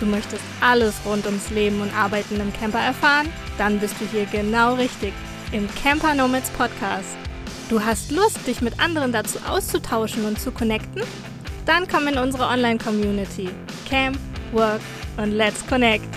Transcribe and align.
Du 0.00 0.06
möchtest 0.06 0.42
alles 0.62 0.94
rund 1.04 1.26
ums 1.26 1.50
Leben 1.50 1.82
und 1.82 1.94
Arbeiten 1.94 2.40
im 2.40 2.50
Camper 2.54 2.78
erfahren? 2.78 3.28
Dann 3.58 3.78
bist 3.78 4.00
du 4.00 4.06
hier 4.06 4.24
genau 4.24 4.76
richtig 4.76 5.12
im 5.52 5.68
Camper 5.74 6.14
Nomads 6.14 6.48
Podcast. 6.52 7.18
Du 7.68 7.84
hast 7.84 8.10
Lust, 8.10 8.46
dich 8.46 8.62
mit 8.62 8.80
anderen 8.80 9.12
dazu 9.12 9.38
auszutauschen 9.46 10.24
und 10.24 10.40
zu 10.40 10.52
connecten? 10.52 11.02
Dann 11.66 11.86
komm 11.86 12.08
in 12.08 12.16
unsere 12.16 12.46
Online-Community. 12.46 13.50
Camp, 13.86 14.18
Work 14.52 14.80
und 15.18 15.32
Let's 15.32 15.66
Connect. 15.66 16.08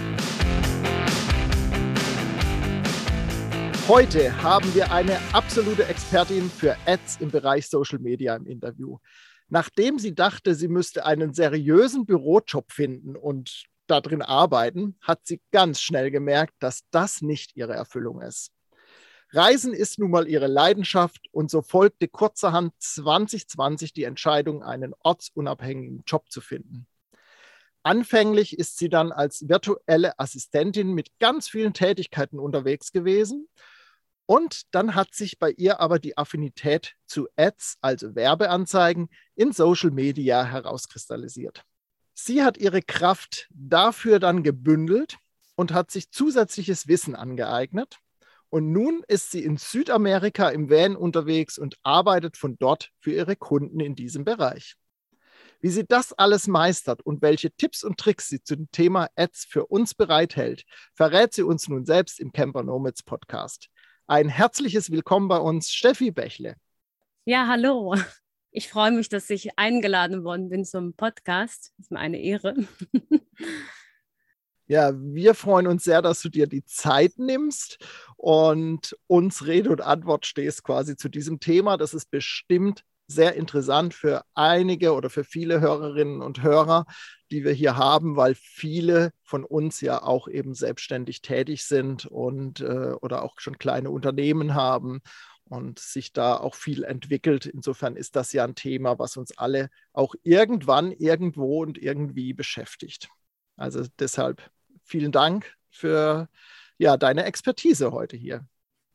Heute 3.90 4.42
haben 4.42 4.74
wir 4.74 4.94
eine 4.94 5.20
absolute 5.34 5.86
Expertin 5.88 6.50
für 6.50 6.78
Ads 6.86 7.18
im 7.20 7.32
Bereich 7.32 7.68
Social 7.68 8.00
Media 8.00 8.34
im 8.38 8.48
Interview. 8.48 8.98
Nachdem 9.50 10.00
sie 10.00 10.16
dachte, 10.16 10.56
sie 10.56 10.70
müsste 10.70 11.06
einen 11.06 11.34
seriösen 11.34 12.06
Bürojob 12.06 12.72
finden 12.72 13.18
und 13.18 13.66
darin 14.02 14.22
arbeiten, 14.22 14.98
hat 15.02 15.22
sie 15.26 15.42
ganz 15.52 15.82
schnell 15.82 16.10
gemerkt, 16.10 16.54
dass 16.60 16.82
das 16.92 17.22
nicht 17.22 17.56
ihre 17.56 17.74
Erfüllung 17.74 18.22
ist. 18.22 18.52
Reisen 19.32 19.74
ist 19.74 19.98
nun 19.98 20.12
mal 20.12 20.28
ihre 20.28 20.48
Leidenschaft 20.48 21.28
und 21.32 21.50
so 21.50 21.62
folgte 21.62 22.08
kurzerhand 22.08 22.74
2020 22.80 23.94
die 23.94 24.04
Entscheidung, 24.04 24.64
einen 24.64 24.94
ortsunabhängigen 25.00 26.04
Job 26.06 26.30
zu 26.30 26.40
finden. 26.42 26.88
Anfänglich 27.84 28.58
ist 28.58 28.78
sie 28.78 28.90
dann 28.90 29.12
als 29.12 29.48
virtuelle 29.50 30.18
Assistentin 30.18 30.94
mit 30.94 31.10
ganz 31.20 31.50
vielen 31.50 31.74
Tätigkeiten 31.74 32.40
unterwegs 32.40 32.92
gewesen. 32.92 33.48
Und 34.26 34.74
dann 34.74 34.96
hat 34.96 35.14
sich 35.14 35.38
bei 35.38 35.52
ihr 35.52 35.82
aber 35.82 36.00
die 36.00 36.18
Affinität 36.18 36.94
zu 37.06 37.28
Ads, 37.36 37.78
also 37.82 38.16
Werbeanzeigen, 38.16 39.10
in 39.36 39.52
Social 39.52 39.92
Media 39.92 40.46
herauskristallisiert. 40.46 41.66
Sie 42.14 42.44
hat 42.44 42.58
ihre 42.58 42.82
Kraft 42.82 43.48
dafür 43.52 44.20
dann 44.20 44.44
gebündelt 44.44 45.18
und 45.56 45.74
hat 45.74 45.92
sich 45.92 46.12
zusätzliches 46.12 46.88
Wissen 46.88 47.16
angeeignet. 47.16 47.98
Und 48.50 48.72
nun 48.72 49.04
ist 49.08 49.32
sie 49.32 49.44
in 49.44 49.58
Südamerika 49.58 50.50
im 50.50 50.70
Van 50.70 50.96
unterwegs 50.96 51.58
und 51.58 51.76
arbeitet 51.82 52.38
von 52.38 52.58
dort 52.60 52.92
für 53.00 53.12
ihre 53.12 53.36
Kunden 53.36 53.80
in 53.80 53.96
diesem 53.96 54.26
Bereich. 54.26 54.76
Wie 55.60 55.70
sie 55.70 55.86
das 55.88 56.14
alles 56.14 56.48
meistert 56.48 57.02
und 57.02 57.22
welche 57.22 57.50
Tipps 57.50 57.84
und 57.84 57.98
Tricks 57.98 58.30
sie 58.30 58.44
zu 58.44 58.56
dem 58.56 58.70
Thema 58.72 59.10
Ads 59.16 59.46
für 59.46 59.66
uns 59.66 59.96
bereithält, 59.96 60.66
verrät 60.94 61.34
sie 61.34 61.44
uns 61.44 61.68
nun 61.68 61.86
selbst 61.86 62.20
im 62.20 62.32
Camper 62.32 62.64
Nomads 62.64 63.02
Podcast. 63.02 63.70
Ein 64.06 64.30
herzliches 64.30 64.92
Willkommen 64.92 65.30
bei 65.30 65.38
uns, 65.38 65.72
Steffi 65.72 66.12
Bächle. 66.12 66.58
Ja, 67.26 67.48
hallo. 67.48 67.96
Ich 68.56 68.70
freue 68.70 68.92
mich, 68.92 69.10
dass 69.10 69.32
ich 69.32 69.58
eingeladen 69.58 70.24
worden 70.24 70.50
bin 70.50 70.64
zum 70.64 70.94
Podcast. 70.94 71.74
Das 71.78 71.88
ist 71.88 71.92
mir 71.92 72.00
eine 72.00 72.22
Ehre. 72.22 72.56
Ja, 74.66 74.94
wir 74.96 75.36
freuen 75.36 75.68
uns 75.68 75.84
sehr, 75.84 76.02
dass 76.02 76.22
du 76.22 76.30
dir 76.30 76.48
die 76.48 76.64
Zeit 76.64 77.18
nimmst 77.18 77.86
und 78.16 78.98
uns 79.08 79.46
Rede 79.46 79.70
und 79.70 79.82
Antwort 79.82 80.26
stehst 80.26 80.64
quasi 80.64 80.96
zu 80.96 81.10
diesem 81.10 81.42
Thema. 81.42 81.76
Das 81.76 81.94
ist 81.94 82.10
bestimmt 82.10 82.86
sehr 83.06 83.36
interessant 83.36 83.94
für 83.94 84.24
einige 84.36 84.94
oder 84.94 85.10
für 85.10 85.26
viele 85.26 85.60
Hörerinnen 85.60 86.22
und 86.22 86.44
Hörer, 86.44 86.86
die 87.30 87.44
wir 87.44 87.52
hier 87.52 87.76
haben, 87.76 88.16
weil 88.16 88.36
viele 88.36 89.12
von 89.22 89.44
uns 89.44 89.82
ja 89.82 90.02
auch 90.02 90.30
eben 90.30 90.54
selbstständig 90.54 91.22
tätig 91.22 91.66
sind 91.66 92.06
und 92.06 92.62
äh, 92.62 92.94
oder 93.02 93.24
auch 93.24 93.36
schon 93.40 93.58
kleine 93.58 93.92
Unternehmen 93.92 94.56
haben 94.56 95.02
und 95.54 95.78
sich 95.78 96.14
da 96.14 96.36
auch 96.36 96.56
viel 96.56 96.84
entwickelt. 96.84 97.46
Insofern 97.46 97.96
ist 97.96 98.16
das 98.16 98.34
ja 98.34 98.44
ein 98.44 98.56
Thema, 98.56 98.98
was 98.98 99.18
uns 99.18 99.38
alle 99.38 99.70
auch 99.94 100.16
irgendwann, 100.24 100.92
irgendwo 100.92 101.62
und 101.62 101.78
irgendwie 101.78 102.34
beschäftigt. 102.34 103.08
Also 103.56 103.86
deshalb 104.00 104.50
vielen 104.84 105.12
Dank 105.12 105.56
für 105.70 106.28
ja, 106.80 106.98
deine 106.98 107.26
Expertise 107.26 107.92
heute 107.92 108.18
hier. 108.18 108.48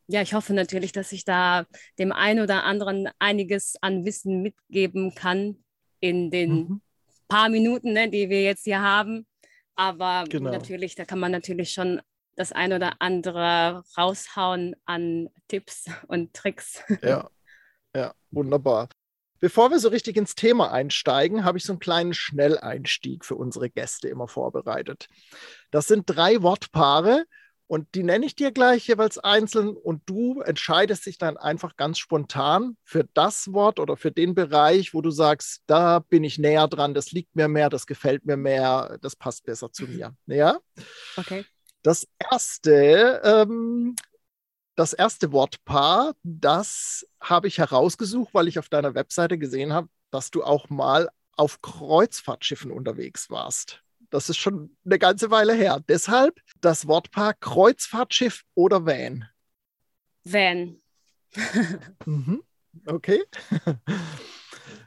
Ja, 0.08 0.20
ich 0.20 0.34
hoffe 0.34 0.52
natürlich, 0.52 0.90
dass 0.90 1.12
ich 1.12 1.24
da 1.24 1.64
dem 2.00 2.10
einen 2.10 2.42
oder 2.42 2.64
anderen 2.64 3.08
einiges 3.20 3.76
an 3.80 4.04
Wissen 4.04 4.42
mitgeben 4.42 5.14
kann 5.14 5.62
in 6.00 6.32
den 6.32 6.50
mhm. 6.50 6.80
paar 7.28 7.50
Minuten, 7.50 7.92
ne, 7.92 8.10
die 8.10 8.28
wir 8.30 8.42
jetzt 8.42 8.64
hier 8.64 8.82
haben. 8.82 9.26
Aber 9.76 10.24
genau. 10.28 10.50
natürlich, 10.50 10.96
da 10.96 11.04
kann 11.04 11.20
man 11.20 11.30
natürlich 11.30 11.70
schon 11.70 12.00
das 12.38 12.52
ein 12.52 12.72
oder 12.72 13.00
andere 13.00 13.84
raushauen 13.96 14.76
an 14.84 15.28
Tipps 15.48 15.86
und 16.06 16.34
Tricks. 16.34 16.80
Ja, 17.02 17.28
ja, 17.94 18.14
wunderbar. 18.30 18.88
Bevor 19.40 19.70
wir 19.70 19.78
so 19.78 19.88
richtig 19.88 20.16
ins 20.16 20.34
Thema 20.34 20.72
einsteigen, 20.72 21.44
habe 21.44 21.58
ich 21.58 21.64
so 21.64 21.72
einen 21.72 21.80
kleinen 21.80 22.12
Schnelleinstieg 22.12 23.24
für 23.24 23.36
unsere 23.36 23.70
Gäste 23.70 24.08
immer 24.08 24.26
vorbereitet. 24.26 25.08
Das 25.70 25.86
sind 25.86 26.04
drei 26.06 26.42
Wortpaare 26.42 27.24
und 27.68 27.94
die 27.94 28.02
nenne 28.02 28.26
ich 28.26 28.34
dir 28.34 28.50
gleich 28.50 28.88
jeweils 28.88 29.18
einzeln 29.18 29.76
und 29.76 30.02
du 30.06 30.40
entscheidest 30.40 31.06
dich 31.06 31.18
dann 31.18 31.36
einfach 31.36 31.76
ganz 31.76 31.98
spontan 31.98 32.76
für 32.82 33.04
das 33.14 33.52
Wort 33.52 33.78
oder 33.78 33.96
für 33.96 34.10
den 34.10 34.34
Bereich, 34.34 34.92
wo 34.92 35.02
du 35.02 35.10
sagst, 35.10 35.62
da 35.66 36.00
bin 36.00 36.24
ich 36.24 36.38
näher 36.38 36.66
dran, 36.66 36.94
das 36.94 37.12
liegt 37.12 37.36
mir 37.36 37.46
mehr, 37.46 37.68
das 37.68 37.86
gefällt 37.86 38.24
mir 38.24 38.36
mehr, 38.36 38.98
das 39.02 39.14
passt 39.14 39.44
besser 39.44 39.70
zu 39.70 39.86
mir. 39.86 40.16
Ja? 40.26 40.58
Okay. 41.16 41.44
Das 41.82 42.08
erste, 42.18 43.20
ähm, 43.24 43.94
das 44.74 44.92
erste 44.92 45.32
Wortpaar, 45.32 46.14
das 46.22 47.06
habe 47.20 47.48
ich 47.48 47.58
herausgesucht, 47.58 48.34
weil 48.34 48.48
ich 48.48 48.58
auf 48.58 48.68
deiner 48.68 48.94
Webseite 48.94 49.38
gesehen 49.38 49.72
habe, 49.72 49.88
dass 50.10 50.30
du 50.30 50.42
auch 50.42 50.68
mal 50.70 51.08
auf 51.32 51.62
Kreuzfahrtschiffen 51.62 52.70
unterwegs 52.70 53.30
warst. 53.30 53.82
Das 54.10 54.28
ist 54.28 54.38
schon 54.38 54.76
eine 54.84 54.98
ganze 54.98 55.30
Weile 55.30 55.52
her. 55.52 55.82
Deshalb 55.88 56.40
das 56.60 56.86
Wortpaar 56.88 57.34
Kreuzfahrtschiff 57.34 58.44
oder 58.54 58.86
Van. 58.86 59.28
Van. 60.24 60.80
mhm. 62.06 62.42
Okay. 62.86 63.22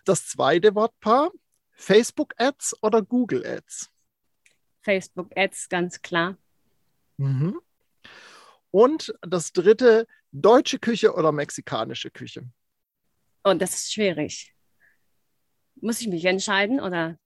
Das 0.06 0.28
zweite 0.28 0.74
Wortpaar 0.74 1.32
Facebook 1.74 2.34
Ads 2.38 2.76
oder 2.82 3.02
Google 3.02 3.46
Ads? 3.46 3.92
Facebook 4.82 5.32
Ads, 5.36 5.70
ganz 5.70 6.02
klar. 6.02 6.38
Mhm. 7.22 7.62
Und 8.72 9.14
das 9.22 9.52
dritte, 9.54 10.08
deutsche 10.32 10.80
Küche 10.80 11.14
oder 11.14 11.32
mexikanische 11.32 12.10
Küche? 12.10 12.42
Und 13.44 13.56
oh, 13.56 13.58
das 13.58 13.74
ist 13.76 13.94
schwierig. 13.94 14.54
Muss 15.76 16.02
ich 16.02 16.08
mich 16.08 16.26
entscheiden 16.26 16.80
oder? 16.80 17.18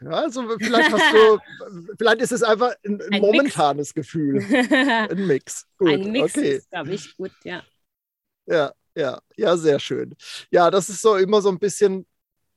Ja, 0.00 0.10
also 0.10 0.56
vielleicht 0.58 0.92
hast 0.92 1.12
du, 1.12 1.38
vielleicht 1.98 2.20
ist 2.20 2.32
es 2.32 2.42
einfach 2.42 2.74
ein, 2.84 3.00
ein 3.10 3.20
momentanes 3.20 3.88
Mix. 3.88 3.94
Gefühl. 3.94 4.42
Ein 5.10 5.26
Mix. 5.26 5.66
Gut, 5.76 5.88
ein 5.88 6.12
Mix 6.12 6.36
okay. 6.36 6.56
ist, 6.56 6.70
glaube 6.70 6.92
ich, 6.92 7.16
gut, 7.16 7.32
ja. 7.42 7.64
Ja, 8.46 8.72
ja, 8.94 9.20
ja, 9.36 9.56
sehr 9.56 9.80
schön. 9.80 10.14
Ja, 10.50 10.70
das 10.70 10.88
ist 10.88 11.02
so 11.02 11.16
immer 11.16 11.40
so 11.40 11.48
ein 11.48 11.58
bisschen 11.58 12.06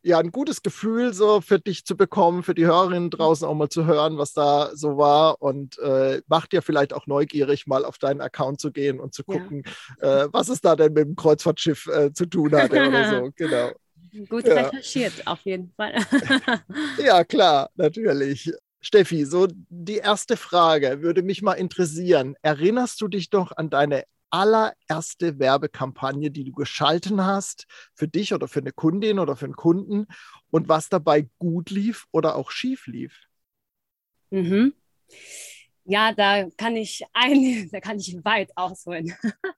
ja, 0.03 0.19
ein 0.19 0.31
gutes 0.31 0.63
Gefühl 0.63 1.13
so 1.13 1.41
für 1.41 1.59
dich 1.59 1.85
zu 1.85 1.95
bekommen, 1.95 2.43
für 2.43 2.55
die 2.55 2.65
Hörerinnen 2.65 3.09
draußen 3.09 3.47
auch 3.47 3.53
mal 3.53 3.69
zu 3.69 3.85
hören, 3.85 4.17
was 4.17 4.33
da 4.33 4.71
so 4.73 4.97
war 4.97 5.41
und 5.41 5.77
äh, 5.79 6.21
macht 6.27 6.53
dir 6.53 6.61
vielleicht 6.61 6.93
auch 6.93 7.07
neugierig, 7.07 7.67
mal 7.67 7.85
auf 7.85 7.97
deinen 7.97 8.21
Account 8.21 8.59
zu 8.59 8.71
gehen 8.71 8.99
und 8.99 9.13
zu 9.13 9.23
gucken, 9.23 9.63
ja. 10.01 10.23
äh, 10.23 10.27
was 10.31 10.49
es 10.49 10.61
da 10.61 10.75
denn 10.75 10.93
mit 10.93 11.05
dem 11.05 11.15
Kreuzfahrtschiff 11.15 11.87
äh, 11.87 12.13
zu 12.13 12.25
tun 12.25 12.53
hat 12.53 12.71
oder 12.71 13.09
so. 13.09 13.31
Genau. 13.41 13.71
Gut 14.27 14.45
ja. 14.45 14.55
recherchiert, 14.55 15.25
auf 15.25 15.39
jeden 15.41 15.71
Fall. 15.71 15.95
ja, 17.03 17.23
klar, 17.23 17.69
natürlich. 17.75 18.51
Steffi, 18.81 19.25
so 19.25 19.47
die 19.69 19.97
erste 19.97 20.37
Frage 20.37 21.01
würde 21.01 21.21
mich 21.21 21.41
mal 21.41 21.53
interessieren. 21.53 22.35
Erinnerst 22.41 22.99
du 22.99 23.07
dich 23.07 23.29
doch 23.29 23.51
an 23.55 23.69
deine 23.69 24.03
allererste 24.31 25.39
Werbekampagne, 25.39 26.31
die 26.31 26.45
du 26.45 26.53
geschalten 26.53 27.23
hast, 27.23 27.67
für 27.93 28.07
dich 28.07 28.33
oder 28.33 28.47
für 28.47 28.59
eine 28.59 28.71
Kundin 28.71 29.19
oder 29.19 29.35
für 29.35 29.45
einen 29.45 29.55
Kunden 29.55 30.07
und 30.49 30.69
was 30.69 30.89
dabei 30.89 31.29
gut 31.37 31.69
lief 31.69 32.07
oder 32.11 32.35
auch 32.35 32.51
schief 32.51 32.87
lief? 32.87 33.27
Mhm. 34.29 34.73
Ja, 35.83 36.13
da 36.13 36.47
kann 36.57 36.75
ich 36.75 37.03
ein, 37.13 37.69
da 37.71 37.79
kann 37.79 37.97
ich 37.97 38.17
weit 38.23 38.51
ausholen. 38.55 39.13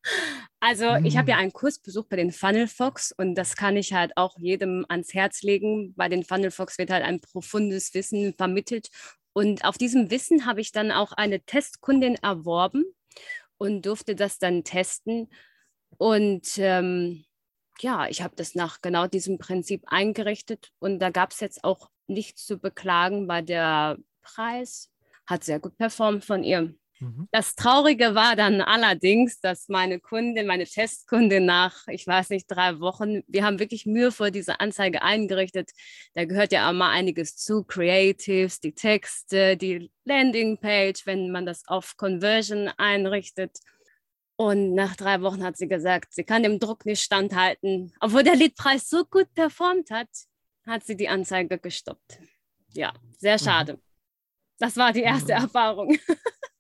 Also 0.65 0.89
mhm. 0.89 1.05
ich 1.05 1.17
habe 1.17 1.29
ja 1.29 1.35
einen 1.35 1.51
Kurs 1.51 1.77
besucht 1.77 2.07
bei 2.07 2.15
den 2.15 2.31
Funnel 2.31 2.69
Fox 2.69 3.11
und 3.11 3.35
das 3.35 3.57
kann 3.57 3.75
ich 3.75 3.91
halt 3.91 4.15
auch 4.15 4.37
jedem 4.39 4.85
ans 4.87 5.13
Herz 5.13 5.41
legen. 5.41 5.93
Bei 5.97 6.07
den 6.07 6.23
Funnel 6.23 6.51
Fox 6.51 6.77
wird 6.77 6.89
halt 6.89 7.03
ein 7.03 7.19
profundes 7.19 7.93
Wissen 7.93 8.33
vermittelt 8.33 8.87
und 9.33 9.65
auf 9.65 9.77
diesem 9.77 10.09
Wissen 10.09 10.45
habe 10.45 10.61
ich 10.61 10.71
dann 10.71 10.91
auch 10.91 11.11
eine 11.11 11.41
Testkundin 11.41 12.15
erworben 12.15 12.85
und 13.63 13.85
durfte 13.85 14.13
das 14.13 14.39
dann 14.39 14.65
testen. 14.65 15.29
Und 15.97 16.57
ähm, 16.57 17.23
ja, 17.79 18.09
ich 18.09 18.21
habe 18.21 18.35
das 18.35 18.55
nach 18.55 18.81
genau 18.81 19.07
diesem 19.07 19.37
Prinzip 19.37 19.83
eingerichtet 19.87 20.73
und 20.79 20.99
da 20.99 21.11
gab 21.11 21.31
es 21.31 21.39
jetzt 21.39 21.63
auch 21.63 21.89
nichts 22.07 22.45
zu 22.45 22.57
beklagen, 22.57 23.29
weil 23.29 23.43
der 23.43 23.97
Preis 24.21 24.91
hat 25.25 25.45
sehr 25.45 25.61
gut 25.61 25.77
performt 25.77 26.25
von 26.25 26.43
ihr. 26.43 26.75
Mhm. 27.03 27.27
Das 27.31 27.55
Traurige 27.55 28.15
war 28.15 28.35
dann 28.35 28.61
allerdings, 28.61 29.39
dass 29.39 29.67
meine 29.67 29.99
Kundin, 29.99 30.47
meine 30.47 30.65
Testkundin 30.65 31.45
nach, 31.45 31.87
ich 31.87 32.07
weiß 32.07 32.29
nicht, 32.29 32.47
drei 32.47 32.79
Wochen, 32.79 33.21
wir 33.27 33.43
haben 33.43 33.59
wirklich 33.59 33.85
Mühe 33.85 34.11
vor 34.11 34.31
diese 34.31 34.59
Anzeige 34.59 35.01
eingerichtet. 35.01 35.71
Da 36.13 36.25
gehört 36.25 36.51
ja 36.51 36.69
auch 36.69 36.73
mal 36.73 36.91
einiges 36.91 37.35
zu, 37.35 37.63
Creatives, 37.63 38.59
die 38.59 38.73
Texte, 38.73 39.57
die 39.57 39.91
Landingpage, 40.05 41.05
wenn 41.05 41.31
man 41.31 41.45
das 41.45 41.67
auf 41.67 41.97
Conversion 41.97 42.69
einrichtet. 42.77 43.59
Und 44.35 44.73
nach 44.73 44.95
drei 44.95 45.21
Wochen 45.21 45.43
hat 45.43 45.57
sie 45.57 45.67
gesagt, 45.67 46.13
sie 46.13 46.23
kann 46.23 46.43
dem 46.43 46.59
Druck 46.59 46.85
nicht 46.85 47.03
standhalten. 47.03 47.93
Obwohl 47.99 48.23
der 48.23 48.35
Liedpreis 48.35 48.89
so 48.89 49.05
gut 49.05 49.31
performt 49.33 49.91
hat, 49.91 50.09
hat 50.65 50.83
sie 50.85 50.95
die 50.95 51.09
Anzeige 51.09 51.59
gestoppt. 51.59 52.19
Ja, 52.73 52.93
sehr 53.17 53.35
mhm. 53.35 53.43
schade. 53.43 53.81
Das 54.57 54.77
war 54.77 54.93
die 54.93 55.01
erste 55.01 55.33
mhm. 55.33 55.43
Erfahrung. 55.43 55.97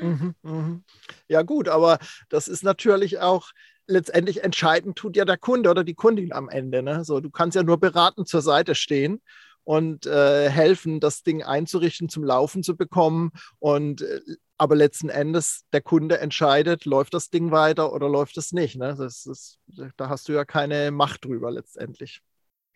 Mhm, 0.00 0.34
mhm. 0.42 0.84
Ja 1.28 1.42
gut, 1.42 1.68
aber 1.68 1.98
das 2.28 2.48
ist 2.48 2.62
natürlich 2.62 3.18
auch 3.18 3.50
letztendlich 3.88 4.44
entscheidend 4.44 4.96
tut 4.96 5.16
ja 5.16 5.24
der 5.24 5.38
Kunde 5.38 5.70
oder 5.70 5.82
die 5.82 5.94
Kundin 5.94 6.32
am 6.32 6.48
Ende. 6.48 6.82
Ne? 6.82 7.04
So, 7.04 7.20
du 7.20 7.30
kannst 7.30 7.56
ja 7.56 7.62
nur 7.62 7.80
beratend 7.80 8.28
zur 8.28 8.42
Seite 8.42 8.74
stehen 8.74 9.20
und 9.64 10.06
äh, 10.06 10.48
helfen, 10.48 11.00
das 11.00 11.22
Ding 11.22 11.42
einzurichten, 11.42 12.08
zum 12.08 12.22
Laufen 12.22 12.62
zu 12.62 12.76
bekommen. 12.76 13.32
Und 13.58 14.02
äh, 14.02 14.20
aber 14.58 14.76
letzten 14.76 15.08
Endes 15.08 15.64
der 15.72 15.80
Kunde 15.80 16.18
entscheidet, 16.18 16.84
läuft 16.84 17.14
das 17.14 17.30
Ding 17.30 17.50
weiter 17.50 17.92
oder 17.92 18.08
läuft 18.08 18.36
es 18.38 18.52
nicht. 18.52 18.76
Ne? 18.76 18.94
Das 18.98 19.24
ist, 19.24 19.58
da 19.96 20.08
hast 20.08 20.28
du 20.28 20.32
ja 20.32 20.44
keine 20.44 20.90
Macht 20.90 21.24
drüber 21.24 21.50
letztendlich. 21.50 22.20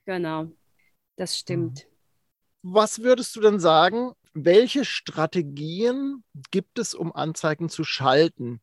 Genau, 0.07 0.51
das 1.17 1.39
stimmt. 1.39 1.87
Was 2.63 3.03
würdest 3.03 3.35
du 3.37 3.41
denn 3.41 3.59
sagen, 3.59 4.13
welche 4.35 4.85
Strategien 4.85 6.25
gibt 6.51 6.79
es, 6.79 6.95
um 6.95 7.15
Anzeigen 7.15 7.69
zu 7.69 7.85
schalten? 7.85 8.61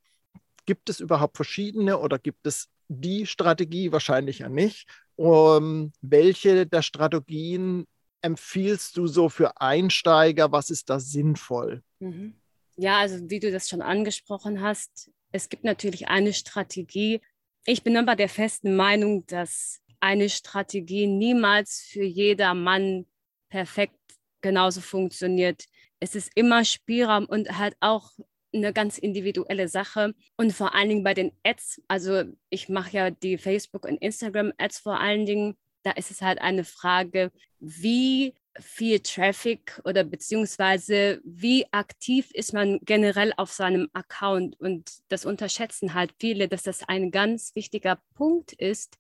Gibt 0.66 0.90
es 0.90 1.00
überhaupt 1.00 1.36
verschiedene 1.36 2.00
oder 2.00 2.18
gibt 2.18 2.48
es 2.48 2.70
die 2.88 3.28
Strategie? 3.28 3.92
Wahrscheinlich 3.92 4.40
ja 4.40 4.50
nicht. 4.50 4.88
Um, 5.16 5.92
welche 6.02 6.66
der 6.66 6.82
Strategien 6.82 7.86
empfiehlst 8.22 8.96
du 8.96 9.08
so 9.08 9.28
für 9.28 9.60
Einsteiger? 9.60 10.52
Was 10.52 10.70
ist 10.70 10.90
da 10.90 11.00
sinnvoll? 11.00 11.84
Mhm. 12.00 12.36
Ja, 12.78 13.00
also 13.00 13.30
wie 13.30 13.40
du 13.40 13.52
das 13.52 13.68
schon 13.68 13.82
angesprochen 13.82 14.62
hast, 14.62 15.12
es 15.34 15.50
gibt 15.50 15.66
natürlich 15.66 16.08
eine 16.08 16.34
Strategie. 16.34 17.22
Ich 17.66 17.84
bin 17.84 17.98
aber 17.98 18.16
der 18.16 18.30
festen 18.30 18.76
Meinung, 18.76 19.26
dass 19.28 19.82
eine 20.00 20.30
Strategie 20.30 21.06
niemals 21.06 21.82
für 21.82 22.04
jedermann 22.04 23.06
perfekt 23.50 23.96
genauso 24.42 24.82
funktioniert. 24.82 25.66
Es 26.00 26.16
ist 26.16 26.32
immer 26.36 26.64
Spielraum 26.64 27.26
und 27.26 27.58
halt 27.58 27.76
auch 27.80 28.12
eine 28.54 28.74
ganz 28.74 28.98
individuelle 28.98 29.68
Sache. 29.68 30.14
Und 30.38 30.54
vor 30.54 30.74
allen 30.74 30.90
Dingen 30.90 31.04
bei 31.04 31.14
den 31.14 31.32
Ads, 31.44 31.82
also 31.88 32.24
ich 32.50 32.70
mache 32.70 32.92
ja 32.92 33.12
die 33.12 33.38
Facebook- 33.38 33.86
und 33.86 33.98
Instagram-Ads 33.98 34.80
vor 34.80 35.00
allen 35.00 35.26
Dingen, 35.26 35.56
da 35.84 35.92
ist 35.92 36.12
es 36.12 36.22
halt 36.22 36.40
eine 36.40 36.64
Frage, 36.64 37.32
wie 37.60 38.34
viel 38.60 39.00
Traffic 39.00 39.80
oder 39.86 40.04
beziehungsweise 40.04 41.22
wie 41.24 41.66
aktiv 41.72 42.30
ist 42.34 42.54
man 42.54 42.80
generell 42.82 43.34
auf 43.38 43.52
seinem 43.52 43.90
Account. 43.94 44.60
Und 44.60 44.90
das 45.08 45.26
unterschätzen 45.26 45.94
halt 45.94 46.14
viele, 46.20 46.48
dass 46.48 46.64
das 46.64 46.84
ein 46.88 47.12
ganz 47.12 47.56
wichtiger 47.56 48.02
Punkt 48.16 48.54
ist, 48.54 48.98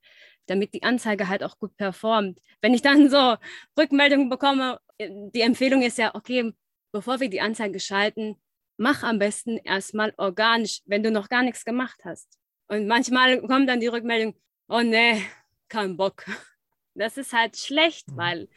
damit 0.50 0.74
die 0.74 0.84
Anzeige 0.84 1.28
halt 1.28 1.44
auch 1.44 1.58
gut 1.60 1.76
performt. 1.78 2.40
Wenn 2.62 2.74
ich 2.74 2.82
dann 2.82 3.10
so 3.10 3.38
Rückmeldungen 3.78 4.30
bekomme, 4.30 4.80
die 5.00 5.42
Empfehlung 5.42 5.82
ist 5.82 5.98
ja, 5.98 6.14
okay, 6.16 6.54
bevor 6.92 7.20
wir 7.20 7.30
die 7.30 7.42
Anzeige 7.42 7.80
schalten, 7.80 8.36
mach 8.78 9.04
am 9.04 9.20
besten 9.20 9.58
erstmal 9.58 10.14
organisch, 10.18 10.82
wenn 10.86 11.04
du 11.04 11.12
noch 11.12 11.30
gar 11.30 11.44
nichts 11.44 11.66
gemacht 11.66 12.00
hast. 12.04 12.40
Und 12.68 12.88
manchmal 12.88 13.42
kommt 13.42 13.68
dann 13.70 13.80
die 13.80 13.88
Rückmeldung, 13.88 14.36
oh 14.68 14.82
nee, 14.82 15.24
kein 15.68 15.98
Bock. 15.98 16.26
Das 16.96 17.16
ist 17.16 17.32
halt 17.32 17.56
schlecht, 17.56 18.10
mhm. 18.10 18.18
weil 18.18 18.50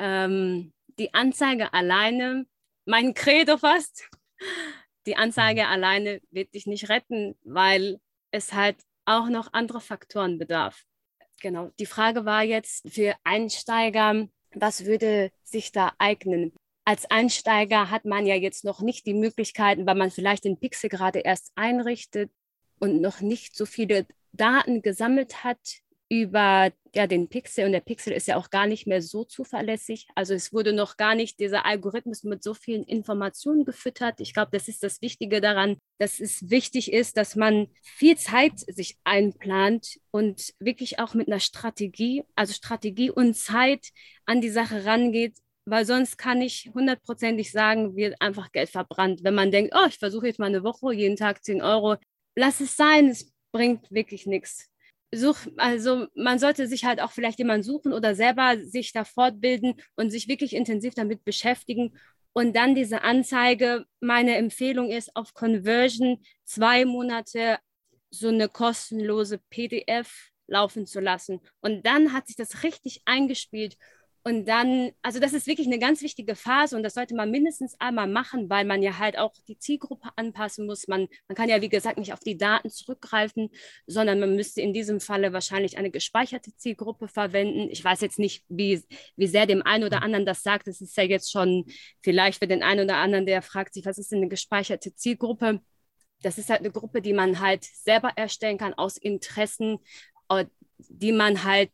ähm, 0.00 0.72
die 0.98 1.14
Anzeige 1.14 1.72
alleine, 1.74 2.44
mein 2.86 3.14
Credo 3.14 3.56
fast, 3.56 4.10
die 5.06 5.16
Anzeige 5.16 5.60
mhm. 5.62 5.68
alleine 5.68 6.20
wird 6.30 6.54
dich 6.54 6.66
nicht 6.66 6.88
retten, 6.88 7.38
weil 7.44 8.00
es 8.32 8.52
halt 8.52 8.78
auch 9.04 9.28
noch 9.28 9.52
andere 9.52 9.80
Faktoren 9.80 10.38
bedarf. 10.38 10.87
Genau, 11.40 11.70
die 11.78 11.86
Frage 11.86 12.24
war 12.24 12.42
jetzt 12.42 12.88
für 12.90 13.14
Einsteiger, 13.22 14.28
was 14.54 14.84
würde 14.86 15.30
sich 15.44 15.72
da 15.72 15.92
eignen? 15.98 16.52
Als 16.84 17.10
Einsteiger 17.10 17.90
hat 17.90 18.04
man 18.04 18.26
ja 18.26 18.34
jetzt 18.34 18.64
noch 18.64 18.80
nicht 18.80 19.06
die 19.06 19.14
Möglichkeiten, 19.14 19.86
weil 19.86 19.94
man 19.94 20.10
vielleicht 20.10 20.44
den 20.44 20.58
Pixel 20.58 20.88
gerade 20.90 21.20
erst 21.20 21.52
einrichtet 21.54 22.30
und 22.80 23.00
noch 23.00 23.20
nicht 23.20 23.56
so 23.56 23.66
viele 23.66 24.06
Daten 24.32 24.82
gesammelt 24.82 25.44
hat, 25.44 25.80
über 26.08 26.72
ja, 26.94 27.06
den 27.06 27.28
Pixel 27.28 27.66
und 27.66 27.72
der 27.72 27.80
Pixel 27.80 28.14
ist 28.14 28.28
ja 28.28 28.36
auch 28.36 28.48
gar 28.48 28.66
nicht 28.66 28.86
mehr 28.86 29.02
so 29.02 29.24
zuverlässig. 29.24 30.08
Also 30.14 30.32
es 30.32 30.52
wurde 30.54 30.72
noch 30.72 30.96
gar 30.96 31.14
nicht 31.14 31.38
dieser 31.38 31.66
Algorithmus 31.66 32.24
mit 32.24 32.42
so 32.42 32.54
vielen 32.54 32.82
Informationen 32.84 33.66
gefüttert. 33.66 34.20
Ich 34.20 34.32
glaube, 34.32 34.50
das 34.52 34.68
ist 34.68 34.82
das 34.82 35.02
Wichtige 35.02 35.42
daran, 35.42 35.76
dass 35.98 36.18
es 36.18 36.48
wichtig 36.50 36.92
ist, 36.92 37.18
dass 37.18 37.36
man 37.36 37.68
viel 37.82 38.16
Zeit 38.16 38.58
sich 38.58 38.96
einplant 39.04 39.98
und 40.10 40.54
wirklich 40.58 40.98
auch 40.98 41.12
mit 41.12 41.28
einer 41.28 41.40
Strategie, 41.40 42.24
also 42.34 42.54
Strategie 42.54 43.10
und 43.10 43.36
Zeit 43.36 43.88
an 44.24 44.40
die 44.40 44.50
Sache 44.50 44.86
rangeht, 44.86 45.36
weil 45.66 45.84
sonst 45.84 46.16
kann 46.16 46.40
ich 46.40 46.70
hundertprozentig 46.72 47.52
sagen, 47.52 47.96
wird 47.96 48.20
einfach 48.22 48.50
Geld 48.52 48.70
verbrannt. 48.70 49.20
Wenn 49.24 49.34
man 49.34 49.50
denkt, 49.50 49.74
oh, 49.76 49.86
ich 49.86 49.98
versuche 49.98 50.28
jetzt 50.28 50.38
mal 50.38 50.46
eine 50.46 50.64
Woche, 50.64 50.94
jeden 50.94 51.16
Tag 51.16 51.44
10 51.44 51.60
Euro, 51.60 51.96
lass 52.34 52.60
es 52.60 52.76
sein, 52.76 53.08
es 53.08 53.30
bringt 53.52 53.90
wirklich 53.90 54.24
nichts 54.24 54.70
such, 55.14 55.48
also 55.56 56.06
man 56.14 56.38
sollte 56.38 56.66
sich 56.66 56.84
halt 56.84 57.00
auch 57.00 57.12
vielleicht 57.12 57.38
jemanden 57.38 57.62
suchen 57.62 57.92
oder 57.92 58.14
selber 58.14 58.62
sich 58.62 58.92
da 58.92 59.04
fortbilden 59.04 59.74
und 59.96 60.10
sich 60.10 60.28
wirklich 60.28 60.54
intensiv 60.54 60.94
damit 60.94 61.24
beschäftigen. 61.24 61.96
Und 62.32 62.54
dann 62.54 62.74
diese 62.74 63.02
Anzeige, 63.02 63.86
meine 64.00 64.36
Empfehlung 64.36 64.90
ist 64.90 65.14
auf 65.16 65.34
Conversion 65.34 66.22
zwei 66.44 66.84
Monate 66.84 67.58
so 68.10 68.28
eine 68.28 68.48
kostenlose 68.48 69.38
PDF 69.50 70.30
laufen 70.46 70.86
zu 70.86 71.00
lassen. 71.00 71.40
Und 71.60 71.84
dann 71.86 72.12
hat 72.12 72.26
sich 72.26 72.36
das 72.36 72.62
richtig 72.62 73.02
eingespielt 73.04 73.76
und 74.24 74.46
dann, 74.46 74.90
also 75.00 75.20
das 75.20 75.32
ist 75.32 75.46
wirklich 75.46 75.66
eine 75.66 75.78
ganz 75.78 76.02
wichtige 76.02 76.34
Phase 76.34 76.76
und 76.76 76.82
das 76.82 76.94
sollte 76.94 77.14
man 77.14 77.30
mindestens 77.30 77.80
einmal 77.80 78.08
machen, 78.08 78.50
weil 78.50 78.64
man 78.64 78.82
ja 78.82 78.98
halt 78.98 79.16
auch 79.16 79.32
die 79.46 79.58
Zielgruppe 79.58 80.10
anpassen 80.16 80.66
muss. 80.66 80.88
Man, 80.88 81.08
man 81.28 81.36
kann 81.36 81.48
ja, 81.48 81.62
wie 81.62 81.68
gesagt, 81.68 81.98
nicht 81.98 82.12
auf 82.12 82.20
die 82.20 82.36
Daten 82.36 82.68
zurückgreifen, 82.68 83.50
sondern 83.86 84.20
man 84.20 84.34
müsste 84.34 84.60
in 84.60 84.72
diesem 84.72 85.00
Falle 85.00 85.32
wahrscheinlich 85.32 85.78
eine 85.78 85.90
gespeicherte 85.90 86.54
Zielgruppe 86.56 87.08
verwenden. 87.08 87.68
Ich 87.70 87.82
weiß 87.82 88.00
jetzt 88.00 88.18
nicht, 88.18 88.44
wie, 88.48 88.82
wie 89.16 89.26
sehr 89.26 89.46
dem 89.46 89.62
einen 89.62 89.84
oder 89.84 90.02
anderen 90.02 90.26
das 90.26 90.42
sagt. 90.42 90.66
Das 90.66 90.80
ist 90.80 90.96
ja 90.96 91.04
jetzt 91.04 91.30
schon 91.30 91.64
vielleicht 92.02 92.40
für 92.40 92.48
den 92.48 92.62
einen 92.62 92.84
oder 92.84 92.96
anderen, 92.96 93.24
der 93.24 93.40
fragt 93.40 93.74
sich, 93.74 93.86
was 93.86 93.98
ist 93.98 94.12
denn 94.12 94.18
eine 94.18 94.28
gespeicherte 94.28 94.94
Zielgruppe? 94.94 95.60
Das 96.22 96.36
ist 96.36 96.50
halt 96.50 96.60
eine 96.60 96.72
Gruppe, 96.72 97.00
die 97.00 97.12
man 97.12 97.40
halt 97.40 97.64
selber 97.64 98.10
erstellen 98.16 98.58
kann 98.58 98.74
aus 98.74 98.96
Interessen, 98.96 99.78
äh, 100.28 100.44
die 100.78 101.12
man 101.12 101.44
halt 101.44 101.70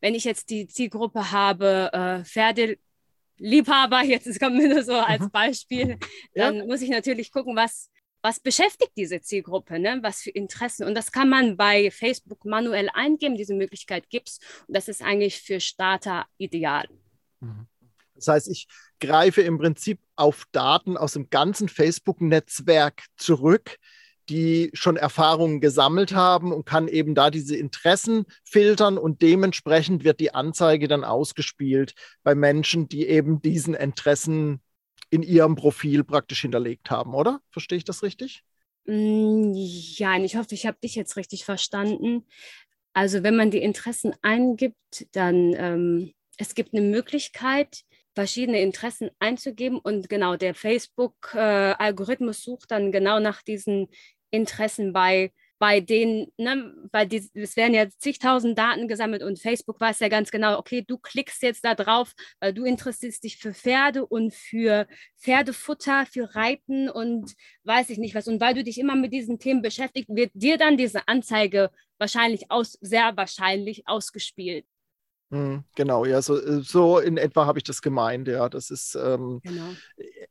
wenn 0.00 0.14
ich 0.14 0.24
jetzt 0.24 0.50
die 0.50 0.66
Zielgruppe 0.66 1.32
habe, 1.32 1.90
äh, 1.92 2.24
Pferdeliebhaber, 2.24 4.02
jetzt 4.04 4.38
kommt 4.40 4.56
mir 4.56 4.68
nur 4.68 4.82
so 4.82 4.94
als. 4.94 5.28
Beispiel, 5.30 5.98
dann 6.34 6.56
ja. 6.56 6.64
muss 6.64 6.82
ich 6.82 6.90
natürlich 6.90 7.32
gucken, 7.32 7.56
was, 7.56 7.90
was 8.22 8.40
beschäftigt 8.40 8.92
diese 8.96 9.20
Zielgruppe, 9.20 9.78
ne? 9.78 9.98
was 10.02 10.22
für 10.22 10.30
Interessen. 10.30 10.86
Und 10.86 10.94
das 10.94 11.12
kann 11.12 11.28
man 11.28 11.56
bei 11.56 11.90
Facebook 11.90 12.44
manuell 12.44 12.88
eingeben, 12.92 13.36
diese 13.36 13.54
Möglichkeit 13.54 14.08
gibt 14.10 14.28
es. 14.28 14.38
Und 14.66 14.76
das 14.76 14.88
ist 14.88 15.02
eigentlich 15.02 15.40
für 15.40 15.60
Starter 15.60 16.26
ideal. 16.38 16.88
Mhm. 17.40 17.66
Das 18.14 18.28
heißt, 18.28 18.48
ich 18.48 18.66
greife 18.98 19.42
im 19.42 19.58
Prinzip 19.58 20.00
auf 20.16 20.46
Daten 20.52 20.96
aus 20.96 21.12
dem 21.12 21.28
ganzen 21.28 21.68
Facebook-Netzwerk 21.68 23.04
zurück, 23.16 23.76
die 24.28 24.70
schon 24.72 24.96
Erfahrungen 24.96 25.60
gesammelt 25.60 26.14
haben 26.14 26.52
und 26.52 26.66
kann 26.66 26.88
eben 26.88 27.14
da 27.14 27.30
diese 27.30 27.56
Interessen 27.56 28.26
filtern 28.44 28.98
und 28.98 29.22
dementsprechend 29.22 30.04
wird 30.04 30.20
die 30.20 30.34
Anzeige 30.34 30.88
dann 30.88 31.04
ausgespielt 31.04 31.94
bei 32.22 32.34
Menschen, 32.34 32.88
die 32.88 33.06
eben 33.06 33.40
diesen 33.40 33.74
Interessen 33.74 34.60
in 35.10 35.22
ihrem 35.22 35.54
Profil 35.54 36.04
praktisch 36.04 36.42
hinterlegt 36.42 36.90
haben, 36.90 37.14
oder? 37.14 37.40
Verstehe 37.50 37.78
ich 37.78 37.84
das 37.84 38.02
richtig? 38.02 38.42
Mm, 38.86 39.52
ja, 39.54 40.16
ich 40.18 40.36
hoffe, 40.36 40.54
ich 40.54 40.66
habe 40.66 40.78
dich 40.82 40.94
jetzt 40.94 41.16
richtig 41.16 41.44
verstanden. 41.44 42.26
Also 42.92 43.22
wenn 43.22 43.36
man 43.36 43.50
die 43.50 43.62
Interessen 43.62 44.14
eingibt, 44.22 45.06
dann 45.12 45.54
ähm, 45.56 46.12
es 46.38 46.54
gibt 46.54 46.74
eine 46.74 46.82
Möglichkeit, 46.82 47.84
verschiedene 48.14 48.60
Interessen 48.62 49.10
einzugeben 49.18 49.78
und 49.78 50.08
genau 50.08 50.36
der 50.36 50.54
Facebook-Algorithmus 50.54 52.38
äh, 52.38 52.42
sucht 52.42 52.70
dann 52.70 52.90
genau 52.90 53.20
nach 53.20 53.42
diesen 53.42 53.88
Interessen 54.30 54.92
bei 54.92 55.32
bei 55.58 55.80
denen, 55.80 56.32
ne, 56.36 56.74
weil 56.92 57.06
die, 57.06 57.28
es 57.34 57.56
werden 57.56 57.74
ja 57.74 57.88
zigtausend 57.98 58.58
Daten 58.58 58.88
gesammelt 58.88 59.22
und 59.22 59.40
Facebook 59.40 59.80
weiß 59.80 60.00
ja 60.00 60.08
ganz 60.08 60.30
genau, 60.30 60.58
okay, 60.58 60.84
du 60.86 60.98
klickst 60.98 61.42
jetzt 61.42 61.64
da 61.64 61.74
drauf, 61.74 62.12
weil 62.40 62.52
du 62.52 62.64
interessierst 62.64 63.24
dich 63.24 63.38
für 63.38 63.54
Pferde 63.54 64.04
und 64.06 64.34
für 64.34 64.86
Pferdefutter, 65.18 66.06
für 66.06 66.34
Reiten 66.34 66.90
und 66.90 67.34
weiß 67.64 67.90
ich 67.90 67.98
nicht 67.98 68.14
was. 68.14 68.28
Und 68.28 68.40
weil 68.40 68.54
du 68.54 68.64
dich 68.64 68.78
immer 68.78 68.96
mit 68.96 69.12
diesen 69.12 69.38
Themen 69.38 69.62
beschäftigst, 69.62 70.14
wird 70.14 70.30
dir 70.34 70.58
dann 70.58 70.76
diese 70.76 71.08
Anzeige 71.08 71.70
wahrscheinlich 71.98 72.50
aus, 72.50 72.72
sehr 72.82 73.16
wahrscheinlich 73.16 73.88
ausgespielt. 73.88 74.66
Hm, 75.32 75.64
genau, 75.74 76.04
ja, 76.04 76.22
so, 76.22 76.40
äh, 76.40 76.62
so 76.62 77.00
in 77.00 77.16
etwa 77.16 77.46
habe 77.46 77.58
ich 77.58 77.64
das 77.64 77.82
gemeint, 77.82 78.28
ja. 78.28 78.48
Das 78.48 78.70
ist, 78.70 78.94
ähm, 78.94 79.40
genau. 79.42 79.64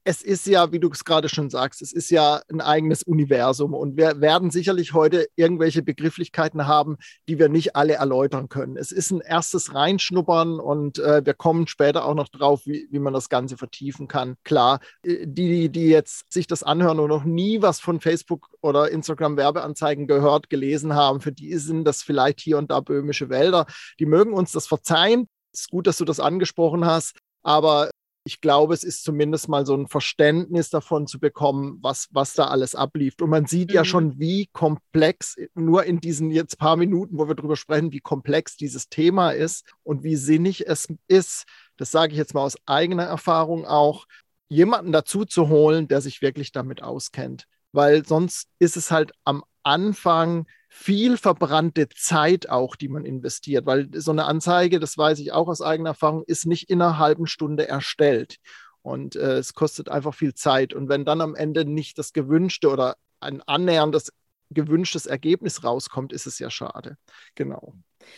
es 0.05 0.21
ist 0.21 0.47
ja, 0.47 0.71
wie 0.71 0.79
du 0.79 0.89
es 0.89 1.03
gerade 1.03 1.27
schon 1.27 1.49
sagst, 1.49 1.81
es 1.81 1.91
ist 1.91 2.09
ja 2.11 2.41
ein 2.49 2.61
eigenes 2.61 3.03
Universum 3.03 3.73
und 3.73 3.97
wir 3.97 4.21
werden 4.21 4.51
sicherlich 4.51 4.93
heute 4.93 5.27
irgendwelche 5.35 5.83
Begrifflichkeiten 5.83 6.65
haben, 6.65 6.95
die 7.27 7.39
wir 7.39 7.49
nicht 7.49 7.75
alle 7.75 7.95
erläutern 7.95 8.47
können. 8.47 8.77
Es 8.77 8.93
ist 8.93 9.11
ein 9.11 9.19
erstes 9.19 9.75
Reinschnuppern 9.75 10.61
und 10.61 10.97
äh, 10.99 11.25
wir 11.25 11.33
kommen 11.33 11.67
später 11.67 12.05
auch 12.05 12.15
noch 12.15 12.29
drauf, 12.29 12.61
wie, 12.63 12.87
wie 12.89 12.99
man 12.99 13.13
das 13.13 13.27
Ganze 13.27 13.57
vertiefen 13.57 14.07
kann. 14.07 14.37
Klar, 14.45 14.79
äh, 15.03 15.27
die, 15.27 15.67
die 15.67 15.87
jetzt 15.87 16.31
sich 16.31 16.47
das 16.47 16.63
anhören 16.63 17.01
und 17.01 17.09
noch 17.09 17.25
nie 17.25 17.61
was 17.61 17.81
von 17.81 17.99
Facebook 17.99 18.47
oder 18.61 18.89
Instagram 18.91 19.35
Werbeanzeigen 19.35 20.07
gehört, 20.07 20.49
gelesen 20.49 20.95
haben, 20.95 21.19
für 21.19 21.33
die 21.33 21.57
sind 21.57 21.83
das 21.83 22.01
vielleicht 22.01 22.39
hier 22.39 22.57
und 22.57 22.71
da 22.71 22.79
böhmische 22.79 23.27
Wälder. 23.27 23.65
Die 23.99 24.05
mögen 24.05 24.31
uns 24.31 24.53
das 24.53 24.67
verzeihen 24.67 24.84
verzeihen. 24.85 25.27
Es 25.53 25.61
ist 25.61 25.69
gut, 25.69 25.87
dass 25.87 25.97
du 25.97 26.05
das 26.05 26.19
angesprochen 26.19 26.85
hast, 26.85 27.17
aber 27.43 27.89
ich 28.27 28.41
glaube, 28.41 28.73
es 28.73 28.83
ist 28.83 29.03
zumindest 29.03 29.49
mal 29.49 29.67
so 29.67 29.75
ein 29.75 29.87
Verständnis 29.87 30.71
davon 30.71 31.05
zu 31.05 31.19
bekommen, 31.19 31.77
was, 31.81 32.07
was 32.11 32.33
da 32.33 32.45
alles 32.45 32.73
ablief. 32.73 33.13
Und 33.21 33.29
man 33.29 33.45
sieht 33.45 33.69
mhm. 33.69 33.75
ja 33.75 33.85
schon, 33.85 34.19
wie 34.19 34.47
komplex, 34.51 35.35
nur 35.53 35.83
in 35.83 35.99
diesen 35.99 36.31
jetzt 36.31 36.57
paar 36.57 36.75
Minuten, 36.75 37.19
wo 37.19 37.27
wir 37.27 37.35
drüber 37.35 37.55
sprechen, 37.55 37.91
wie 37.91 37.99
komplex 37.99 38.57
dieses 38.57 38.89
Thema 38.89 39.29
ist 39.29 39.63
und 39.83 40.03
wie 40.03 40.15
sinnig 40.15 40.67
es 40.67 40.87
ist, 41.07 41.45
das 41.77 41.91
sage 41.91 42.13
ich 42.13 42.17
jetzt 42.17 42.33
mal 42.33 42.41
aus 42.41 42.57
eigener 42.65 43.03
Erfahrung 43.03 43.65
auch, 43.65 44.05
jemanden 44.47 44.91
dazu 44.91 45.25
zu 45.25 45.47
holen, 45.49 45.87
der 45.87 46.01
sich 46.01 46.21
wirklich 46.21 46.51
damit 46.51 46.81
auskennt. 46.81 47.45
Weil 47.73 48.05
sonst 48.05 48.47
ist 48.57 48.75
es 48.75 48.89
halt 48.89 49.11
am 49.23 49.43
Anfang 49.61 50.47
viel 50.77 51.17
verbrannte 51.17 51.87
Zeit 51.87 52.49
auch, 52.49 52.75
die 52.75 52.89
man 52.89 53.05
investiert, 53.05 53.65
weil 53.65 53.87
so 53.93 54.11
eine 54.11 54.25
Anzeige, 54.25 54.79
das 54.79 54.97
weiß 54.97 55.19
ich 55.19 55.31
auch 55.31 55.47
aus 55.47 55.61
eigener 55.61 55.91
Erfahrung, 55.91 56.23
ist 56.27 56.45
nicht 56.45 56.69
in 56.69 56.81
einer 56.81 56.97
halben 56.97 57.27
Stunde 57.27 57.65
erstellt. 57.65 58.35
Und 58.81 59.15
äh, 59.15 59.37
es 59.37 59.53
kostet 59.53 59.87
einfach 59.87 60.13
viel 60.13 60.33
Zeit. 60.33 60.73
Und 60.73 60.89
wenn 60.89 61.05
dann 61.05 61.21
am 61.21 61.33
Ende 61.33 61.63
nicht 61.63 61.97
das 61.97 62.11
gewünschte 62.11 62.69
oder 62.69 62.97
ein 63.21 63.41
annäherndes 63.43 64.11
gewünschtes 64.51 65.05
Ergebnis 65.05 65.63
rauskommt, 65.63 66.11
ist 66.11 66.27
es 66.27 66.39
ja 66.39 66.49
schade. 66.49 66.97
Genau. 67.35 67.73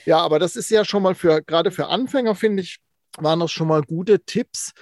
Ja, 0.05 0.17
aber 0.17 0.39
das 0.39 0.55
ist 0.55 0.71
ja 0.71 0.83
schon 0.83 1.03
mal 1.03 1.13
für, 1.13 1.43
gerade 1.43 1.69
für 1.69 1.87
Anfänger, 1.87 2.33
finde 2.33 2.63
ich, 2.63 2.79
waren 3.17 3.39
das 3.39 3.51
schon 3.51 3.67
mal 3.67 3.83
gute 3.83 4.25
Tipps. 4.25 4.73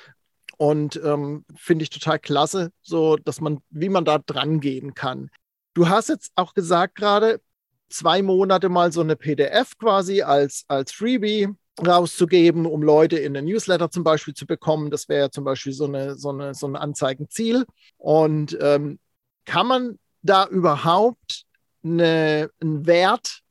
Und 0.58 0.96
ähm, 1.03 1.44
finde 1.58 1.84
ich 1.84 1.89
total 1.89 2.20
klasse, 2.20 2.72
so 2.82 3.17
dass 3.17 3.41
man, 3.41 3.60
wie 3.70 3.89
man 3.89 4.05
da 4.05 4.17
dran 4.20 4.62
gehen 4.62 4.94
kann. 4.94 5.29
Du 5.74 5.89
hast 5.89 6.08
jetzt 6.08 6.32
auch 6.36 6.53
gesagt 6.53 6.96
gerade, 6.96 7.41
zwei 7.89 8.22
Monate 8.22 8.70
mal 8.70 8.92
so 8.92 9.01
eine 9.01 9.15
PDF 9.15 9.77
quasi 9.77 10.22
als, 10.22 10.65
als 10.68 10.92
Freebie 10.92 11.50
rauszugeben, 11.86 12.65
um 12.65 12.82
Leute 12.82 13.18
in 13.18 13.34
den 13.34 13.46
Newsletter 13.46 13.92
zum 13.92 14.04
Beispiel 14.04 14.34
zu 14.34 14.46
bekommen. 14.46 14.92
Das 14.92 15.10
wäre 15.10 15.30
zum 15.30 15.44
Beispiel 15.44 15.74
so 15.74 15.86
eine, 15.86 16.15
so 16.15 16.30
eine, 16.30 16.54
so 16.54 16.68
ein 16.68 16.75
Anzeigenziel. 16.75 17.65
Und 17.98 18.58
ähm, 18.62 19.00
kann 19.46 19.68
man 19.68 20.00
da 20.22 20.48
überhaupt 20.48 21.46
eine, 21.84 22.50
einen 22.62 22.86
Wert 22.86 23.42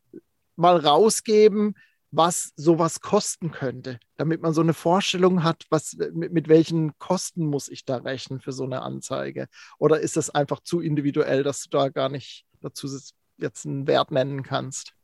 mal 0.56 0.76
rausgeben, 0.76 1.74
was 2.10 2.52
sowas 2.56 3.00
kosten 3.00 3.50
könnte, 3.50 3.98
damit 4.16 4.40
man 4.40 4.54
so 4.54 4.60
eine 4.60 4.72
Vorstellung 4.72 5.42
hat, 5.42 5.64
was, 5.70 5.96
mit, 6.12 6.32
mit, 6.32 6.48
welchen 6.48 6.96
Kosten 6.98 7.46
muss 7.46 7.68
ich 7.68 7.84
da 7.84 7.96
rechnen 7.96 8.40
für 8.40 8.52
so 8.52 8.64
eine 8.64 8.82
Anzeige? 8.82 9.48
Oder 9.78 10.00
ist 10.00 10.16
das 10.16 10.30
einfach 10.30 10.60
zu 10.60 10.80
individuell, 10.80 11.42
dass 11.42 11.64
du 11.64 11.70
da 11.70 11.88
gar 11.88 12.08
nicht 12.08 12.44
dazu 12.60 12.86
jetzt 13.38 13.66
einen 13.66 13.86
Wert 13.86 14.10
nennen 14.10 14.42
kannst? 14.42 14.94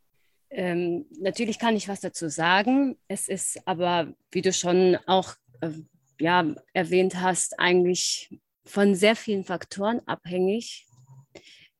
Ähm, 0.50 1.06
natürlich 1.20 1.58
kann 1.58 1.76
ich 1.76 1.88
was 1.88 2.00
dazu 2.00 2.28
sagen. 2.28 2.96
Es 3.06 3.28
ist 3.28 3.60
aber, 3.66 4.14
wie 4.32 4.42
du 4.42 4.52
schon 4.52 4.96
auch 5.06 5.34
äh, 5.60 5.70
ja, 6.18 6.54
erwähnt 6.72 7.20
hast, 7.20 7.58
eigentlich 7.58 8.40
von 8.64 8.94
sehr 8.94 9.16
vielen 9.16 9.44
Faktoren 9.44 10.00
abhängig. 10.06 10.87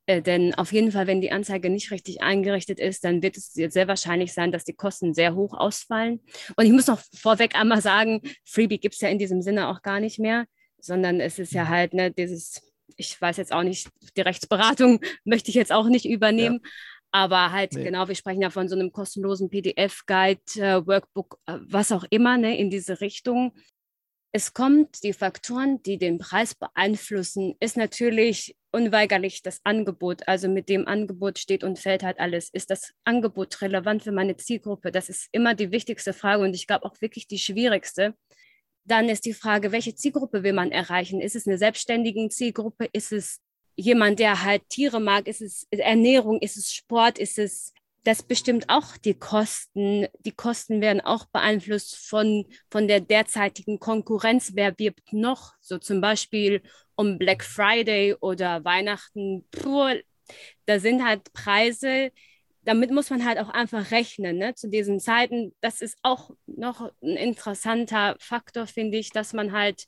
Äh, 0.05 0.21
denn 0.21 0.53
auf 0.55 0.71
jeden 0.71 0.91
Fall, 0.91 1.05
wenn 1.07 1.21
die 1.21 1.31
Anzeige 1.31 1.69
nicht 1.69 1.91
richtig 1.91 2.21
eingerichtet 2.21 2.79
ist, 2.79 3.03
dann 3.03 3.21
wird 3.21 3.37
es 3.37 3.53
sehr 3.53 3.87
wahrscheinlich 3.87 4.33
sein, 4.33 4.51
dass 4.51 4.63
die 4.63 4.73
Kosten 4.73 5.13
sehr 5.13 5.35
hoch 5.35 5.53
ausfallen. 5.53 6.21
Und 6.55 6.65
ich 6.65 6.71
muss 6.71 6.87
noch 6.87 7.01
vorweg 7.13 7.55
einmal 7.55 7.81
sagen, 7.81 8.21
Freebie 8.45 8.79
gibt 8.79 8.95
es 8.95 9.01
ja 9.01 9.09
in 9.09 9.19
diesem 9.19 9.41
Sinne 9.41 9.67
auch 9.67 9.81
gar 9.81 9.99
nicht 9.99 10.17
mehr, 10.17 10.45
sondern 10.79 11.19
es 11.19 11.39
ist 11.39 11.53
ja 11.53 11.67
halt 11.67 11.93
ne, 11.93 12.09
dieses 12.11 12.70
ich 12.97 13.19
weiß 13.19 13.37
jetzt 13.37 13.53
auch 13.53 13.63
nicht, 13.63 13.89
die 14.15 14.21
Rechtsberatung 14.21 14.99
möchte 15.25 15.49
ich 15.49 15.55
jetzt 15.55 15.71
auch 15.71 15.87
nicht 15.87 16.05
übernehmen. 16.05 16.59
Ja. 16.63 16.69
Aber 17.13 17.51
halt, 17.51 17.73
nee. 17.73 17.83
genau, 17.83 18.07
wir 18.07 18.15
sprechen 18.15 18.41
ja 18.41 18.49
von 18.49 18.69
so 18.69 18.75
einem 18.75 18.91
kostenlosen 18.91 19.49
PDF-Guide, 19.49 20.41
äh, 20.55 20.87
Workbook, 20.87 21.39
äh, 21.45 21.57
was 21.67 21.91
auch 21.91 22.05
immer, 22.09 22.37
ne, 22.37 22.57
in 22.57 22.69
diese 22.69 23.01
Richtung. 23.01 23.53
Es 24.33 24.53
kommt, 24.53 25.03
die 25.03 25.11
Faktoren, 25.11 25.83
die 25.83 25.97
den 25.97 26.17
Preis 26.17 26.55
beeinflussen, 26.55 27.55
ist 27.59 27.75
natürlich 27.75 28.55
unweigerlich 28.71 29.41
das 29.41 29.59
Angebot. 29.65 30.25
Also 30.25 30.47
mit 30.47 30.69
dem 30.69 30.87
Angebot 30.87 31.37
steht 31.37 31.65
und 31.65 31.79
fällt 31.79 32.03
halt 32.03 32.17
alles. 32.17 32.49
Ist 32.49 32.69
das 32.69 32.93
Angebot 33.03 33.61
relevant 33.61 34.03
für 34.03 34.13
meine 34.13 34.37
Zielgruppe? 34.37 34.93
Das 34.93 35.09
ist 35.09 35.27
immer 35.33 35.53
die 35.53 35.71
wichtigste 35.71 36.13
Frage 36.13 36.43
und 36.43 36.53
ich 36.53 36.65
glaube 36.65 36.85
auch 36.85 36.95
wirklich 37.01 37.27
die 37.27 37.39
schwierigste. 37.39 38.15
Dann 38.85 39.09
ist 39.09 39.25
die 39.25 39.33
Frage, 39.33 39.71
welche 39.71 39.95
Zielgruppe 39.95 40.43
will 40.43 40.53
man 40.53 40.71
erreichen? 40.71 41.21
Ist 41.21 41.35
es 41.35 41.47
eine 41.47 41.57
selbstständige 41.57 42.27
Zielgruppe? 42.29 42.89
Ist 42.91 43.11
es 43.11 43.39
jemand, 43.75 44.19
der 44.19 44.43
halt 44.43 44.67
Tiere 44.69 44.99
mag? 44.99 45.27
Ist 45.27 45.41
es 45.41 45.67
Ernährung? 45.69 46.39
Ist 46.39 46.57
es 46.57 46.73
Sport? 46.73 47.19
Ist 47.19 47.39
es 47.39 47.73
das 48.03 48.23
bestimmt 48.23 48.69
auch 48.69 48.97
die 48.97 49.13
Kosten. 49.13 50.07
Die 50.25 50.31
Kosten 50.31 50.81
werden 50.81 51.01
auch 51.01 51.25
beeinflusst 51.25 51.95
von, 51.95 52.45
von 52.69 52.87
der 52.87 52.99
derzeitigen 52.99 53.79
Konkurrenz. 53.79 54.51
Wer 54.55 54.77
wirbt 54.79 55.13
noch? 55.13 55.53
So 55.61 55.77
zum 55.77 56.01
Beispiel 56.01 56.61
um 56.95 57.17
Black 57.17 57.43
Friday 57.43 58.15
oder 58.19 58.63
Weihnachten. 58.65 59.45
Puh, 59.51 59.93
da 60.65 60.79
sind 60.79 61.05
halt 61.05 61.31
Preise, 61.33 62.11
damit 62.63 62.91
muss 62.91 63.09
man 63.09 63.25
halt 63.25 63.39
auch 63.39 63.49
einfach 63.49 63.91
rechnen, 63.91 64.37
ne? 64.37 64.53
zu 64.53 64.69
diesen 64.69 64.99
Zeiten. 64.99 65.53
Das 65.61 65.81
ist 65.81 65.97
auch 66.03 66.31
noch 66.45 66.91
ein 67.01 67.17
interessanter 67.17 68.15
Faktor, 68.19 68.67
finde 68.67 68.97
ich, 68.97 69.11
dass 69.11 69.33
man 69.33 69.51
halt, 69.51 69.85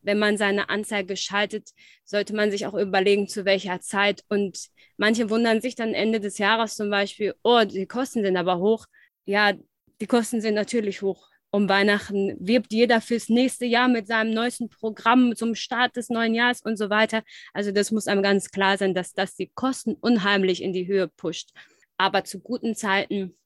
wenn 0.00 0.18
man 0.18 0.38
seine 0.38 0.70
Anzeige 0.70 1.16
schaltet, 1.16 1.70
sollte 2.04 2.34
man 2.34 2.50
sich 2.50 2.66
auch 2.66 2.74
überlegen, 2.74 3.28
zu 3.28 3.44
welcher 3.44 3.80
Zeit. 3.80 4.24
Und 4.28 4.68
manche 4.96 5.28
wundern 5.28 5.60
sich 5.60 5.74
dann 5.74 5.94
Ende 5.94 6.20
des 6.20 6.38
Jahres 6.38 6.76
zum 6.76 6.90
Beispiel, 6.90 7.34
oh, 7.42 7.64
die 7.64 7.86
Kosten 7.86 8.22
sind 8.22 8.36
aber 8.36 8.58
hoch. 8.58 8.86
Ja, 9.26 9.52
die 10.00 10.06
Kosten 10.06 10.40
sind 10.40 10.54
natürlich 10.54 11.02
hoch. 11.02 11.28
Um 11.50 11.68
Weihnachten 11.68 12.36
wirbt 12.38 12.72
jeder 12.72 13.00
fürs 13.00 13.28
nächste 13.28 13.66
Jahr 13.66 13.88
mit 13.88 14.08
seinem 14.08 14.32
neuesten 14.32 14.68
Programm 14.68 15.34
zum 15.36 15.54
Start 15.54 15.96
des 15.96 16.10
neuen 16.10 16.34
Jahres 16.34 16.60
und 16.60 16.76
so 16.76 16.90
weiter. 16.90 17.22
Also 17.54 17.72
das 17.72 17.92
muss 17.92 18.08
einem 18.08 18.22
ganz 18.22 18.50
klar 18.50 18.76
sein, 18.78 18.94
dass 18.94 19.12
das 19.12 19.36
die 19.36 19.50
Kosten 19.54 19.94
unheimlich 19.94 20.62
in 20.62 20.72
die 20.72 20.86
Höhe 20.86 21.08
pusht 21.08 21.52
aber 21.98 22.24
zu 22.24 22.40
guten 22.40 22.74
Zeiten, 22.74 23.36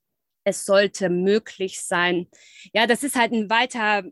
es 0.45 0.65
sollte 0.65 1.09
möglich 1.11 1.81
sein. 1.83 2.29
Ja, 2.73 2.87
das 2.87 3.03
ist 3.03 3.17
halt 3.17 3.33
ein 3.33 3.51
weiter 3.51 4.05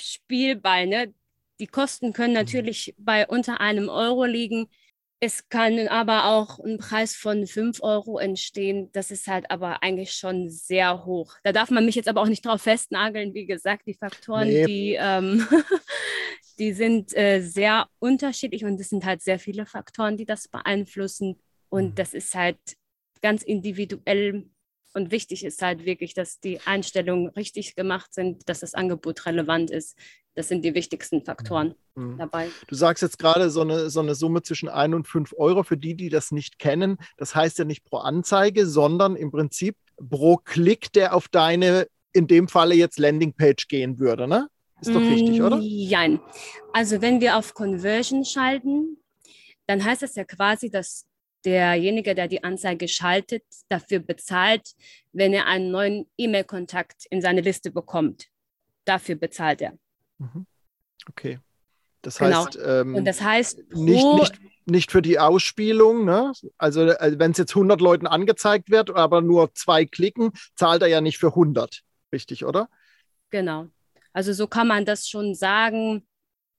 Spielball. 0.00 0.86
Ne? 0.86 1.14
Die 1.60 1.66
Kosten 1.66 2.12
können 2.12 2.32
mhm. 2.32 2.40
natürlich 2.40 2.94
bei 2.98 3.26
unter 3.26 3.60
einem 3.60 3.88
Euro 3.88 4.24
liegen. 4.24 4.68
Es 5.20 5.48
kann 5.48 5.86
aber 5.86 6.24
auch 6.24 6.58
ein 6.58 6.78
Preis 6.78 7.14
von 7.14 7.46
5 7.46 7.80
Euro 7.82 8.18
entstehen. 8.18 8.90
Das 8.92 9.12
ist 9.12 9.28
halt 9.28 9.50
aber 9.50 9.82
eigentlich 9.82 10.14
schon 10.14 10.50
sehr 10.50 11.04
hoch. 11.04 11.36
Da 11.44 11.52
darf 11.52 11.70
man 11.70 11.84
mich 11.86 11.94
jetzt 11.94 12.08
aber 12.08 12.22
auch 12.22 12.28
nicht 12.28 12.44
drauf 12.44 12.62
festnageln. 12.62 13.32
Wie 13.32 13.46
gesagt, 13.46 13.86
die 13.86 13.94
Faktoren, 13.94 14.48
nee. 14.48 14.66
die, 14.66 14.96
ähm, 14.98 15.46
die 16.58 16.72
sind 16.72 17.16
äh, 17.16 17.40
sehr 17.40 17.86
unterschiedlich 18.00 18.64
und 18.64 18.80
es 18.80 18.88
sind 18.88 19.04
halt 19.04 19.22
sehr 19.22 19.38
viele 19.38 19.64
Faktoren, 19.64 20.16
die 20.16 20.26
das 20.26 20.48
beeinflussen. 20.48 21.40
Und 21.68 21.90
mhm. 21.90 21.94
das 21.94 22.14
ist 22.14 22.34
halt 22.34 22.58
ganz 23.22 23.42
individuell 23.42 24.50
und 24.94 25.10
wichtig 25.10 25.44
ist 25.44 25.62
halt 25.62 25.84
wirklich, 25.84 26.14
dass 26.14 26.40
die 26.40 26.60
Einstellungen 26.66 27.28
richtig 27.28 27.74
gemacht 27.74 28.12
sind, 28.12 28.48
dass 28.48 28.60
das 28.60 28.74
Angebot 28.74 29.24
relevant 29.26 29.70
ist. 29.70 29.96
Das 30.34 30.48
sind 30.48 30.64
die 30.64 30.74
wichtigsten 30.74 31.24
Faktoren 31.24 31.74
mhm. 31.94 32.18
dabei. 32.18 32.48
Du 32.66 32.74
sagst 32.74 33.02
jetzt 33.02 33.18
gerade 33.18 33.50
so 33.50 33.62
eine, 33.62 33.90
so 33.90 34.00
eine 34.00 34.14
Summe 34.14 34.42
zwischen 34.42 34.68
1 34.68 34.94
und 34.94 35.08
5 35.08 35.34
Euro 35.36 35.62
für 35.62 35.76
die, 35.76 35.94
die 35.94 36.08
das 36.08 36.30
nicht 36.30 36.58
kennen. 36.58 36.98
Das 37.16 37.34
heißt 37.34 37.58
ja 37.58 37.64
nicht 37.64 37.84
pro 37.84 37.98
Anzeige, 37.98 38.66
sondern 38.66 39.16
im 39.16 39.30
Prinzip 39.30 39.76
pro 39.96 40.36
Klick, 40.36 40.92
der 40.92 41.14
auf 41.14 41.28
deine, 41.28 41.86
in 42.12 42.26
dem 42.26 42.48
Falle 42.48 42.74
jetzt 42.74 42.98
Landingpage 42.98 43.68
gehen 43.68 43.98
würde, 43.98 44.26
ne? 44.26 44.48
Ist 44.80 44.92
doch 44.92 45.00
richtig, 45.00 45.40
oder? 45.40 45.58
Nein. 45.58 46.20
Also 46.72 47.00
wenn 47.00 47.20
wir 47.20 47.36
auf 47.36 47.54
Conversion 47.54 48.24
schalten, 48.24 48.96
dann 49.66 49.84
heißt 49.84 50.02
das 50.02 50.16
ja 50.16 50.24
quasi, 50.24 50.70
dass 50.70 51.06
derjenige, 51.44 52.14
der 52.14 52.28
die 52.28 52.44
Anzeige 52.44 52.88
schaltet, 52.88 53.44
dafür 53.68 53.98
bezahlt, 54.00 54.70
wenn 55.12 55.32
er 55.32 55.46
einen 55.46 55.70
neuen 55.70 56.10
E-Mail-Kontakt 56.16 57.06
in 57.10 57.20
seine 57.20 57.40
Liste 57.40 57.70
bekommt. 57.70 58.26
Dafür 58.84 59.16
bezahlt 59.16 59.60
er. 59.62 59.72
Mhm. 60.18 60.46
Okay. 61.08 61.38
Das 62.02 62.18
Genau. 62.18 62.46
heißt, 62.46 62.58
ähm, 62.64 62.94
Und 62.96 63.04
das 63.04 63.20
heißt, 63.20 63.58
nicht, 63.74 64.04
nicht, 64.04 64.40
nicht 64.66 64.90
für 64.90 65.02
die 65.02 65.18
Ausspielung. 65.20 66.04
Ne? 66.04 66.32
Also, 66.58 66.82
äh, 66.88 67.18
wenn 67.18 67.30
es 67.30 67.38
jetzt 67.38 67.54
100 67.54 67.80
Leuten 67.80 68.06
angezeigt 68.06 68.70
wird, 68.70 68.90
aber 68.90 69.20
nur 69.20 69.54
zwei 69.54 69.84
klicken, 69.84 70.32
zahlt 70.56 70.82
er 70.82 70.88
ja 70.88 71.00
nicht 71.00 71.18
für 71.18 71.28
100. 71.34 71.82
Richtig, 72.12 72.44
oder? 72.44 72.68
Genau. 73.30 73.68
Also 74.12 74.32
so 74.32 74.46
kann 74.46 74.68
man 74.68 74.84
das 74.84 75.08
schon 75.08 75.34
sagen, 75.34 76.06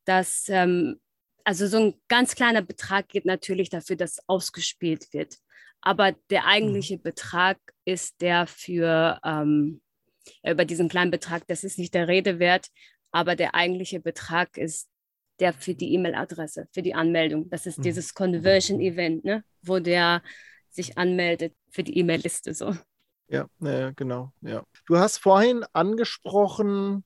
dass 0.06 0.46
ähm, 0.48 1.00
also 1.44 1.68
so 1.68 1.78
ein 1.78 1.94
ganz 2.08 2.36
kleiner 2.36 2.62
Betrag 2.62 3.10
geht 3.10 3.26
natürlich 3.26 3.70
dafür, 3.70 3.96
dass 3.96 4.20
ausgespielt 4.28 5.12
wird. 5.14 5.38
Aber 5.82 6.14
der 6.30 6.46
eigentliche 6.46 6.98
Betrag 6.98 7.58
ist 7.86 8.22
der 8.22 8.48
für, 8.48 9.20
ähm, 9.26 9.82
über 10.46 10.64
diesen 10.64 10.88
kleinen 10.88 11.12
Betrag, 11.12 11.46
das 11.48 11.64
ist 11.66 11.78
nicht 11.78 11.94
der 11.94 12.08
Rede 12.08 12.40
wert, 12.40 12.68
aber 13.12 13.36
der 13.36 13.54
eigentliche 13.56 14.00
Betrag 14.00 14.58
ist 14.58 14.88
der 15.40 15.52
für 15.52 15.74
die 15.74 15.94
E-Mail-Adresse, 15.94 16.68
für 16.72 16.82
die 16.82 16.94
Anmeldung. 16.94 17.50
Das 17.50 17.66
ist 17.66 17.80
Mhm. 17.80 17.84
dieses 17.84 18.14
Conversion-Event, 18.14 19.26
ne? 19.26 19.44
wo 19.62 19.80
der 19.80 20.22
sich 20.70 20.98
anmeldet 20.98 21.54
für 21.70 21.84
die 21.84 21.98
E-Mail-Liste. 21.98 22.54
So. 22.54 22.76
Ja, 23.28 23.48
ja, 23.60 23.92
genau. 23.92 24.32
Ja. 24.42 24.64
Du 24.86 24.98
hast 24.98 25.18
vorhin 25.18 25.66
angesprochen, 25.74 27.04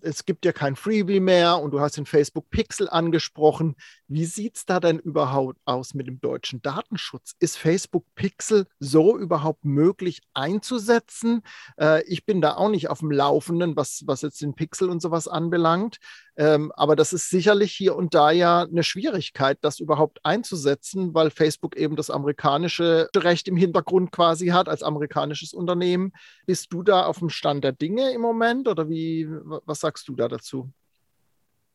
es 0.00 0.24
gibt 0.24 0.44
ja 0.44 0.52
kein 0.52 0.76
Freebie 0.76 1.20
mehr 1.20 1.58
und 1.58 1.70
du 1.70 1.80
hast 1.80 1.96
den 1.96 2.06
Facebook 2.06 2.50
Pixel 2.50 2.88
angesprochen. 2.88 3.76
Wie 4.08 4.24
sieht 4.24 4.56
es 4.56 4.66
da 4.66 4.80
denn 4.80 4.98
überhaupt 4.98 5.58
aus 5.64 5.94
mit 5.94 6.06
dem 6.06 6.20
deutschen 6.20 6.60
Datenschutz? 6.62 7.34
Ist 7.38 7.56
Facebook 7.56 8.04
Pixel 8.14 8.66
so 8.78 9.16
überhaupt 9.16 9.64
möglich 9.64 10.22
einzusetzen? 10.34 11.42
Äh, 11.78 12.02
ich 12.04 12.26
bin 12.26 12.40
da 12.40 12.54
auch 12.56 12.68
nicht 12.68 12.88
auf 12.88 13.00
dem 13.00 13.10
Laufenden, 13.10 13.76
was, 13.76 14.02
was 14.06 14.22
jetzt 14.22 14.40
den 14.42 14.54
Pixel 14.54 14.90
und 14.90 15.00
sowas 15.00 15.28
anbelangt. 15.28 15.98
Ähm, 16.38 16.70
aber 16.72 16.96
das 16.96 17.12
ist 17.14 17.30
sicherlich 17.30 17.72
hier 17.72 17.96
und 17.96 18.14
da 18.14 18.30
ja 18.30 18.62
eine 18.62 18.82
Schwierigkeit, 18.82 19.58
das 19.62 19.80
überhaupt 19.80 20.18
einzusetzen, 20.22 21.14
weil 21.14 21.30
Facebook 21.30 21.76
eben 21.76 21.96
das 21.96 22.10
amerikanische 22.10 23.08
Recht 23.16 23.48
im 23.48 23.56
Hintergrund 23.56 24.12
quasi 24.12 24.48
hat, 24.48 24.68
als 24.68 24.82
amerikanisches 24.82 25.54
Unternehmen. 25.54 26.12
Bist 26.44 26.72
du 26.72 26.82
da 26.82 27.06
auf 27.06 27.20
dem 27.20 27.30
Stand 27.30 27.64
der 27.64 27.72
Dinge 27.72 28.12
im 28.12 28.20
Moment 28.20 28.68
oder 28.68 28.88
wie, 28.88 29.26
was 29.64 29.80
sagst 29.80 30.08
du 30.08 30.14
da 30.14 30.28
dazu? 30.28 30.70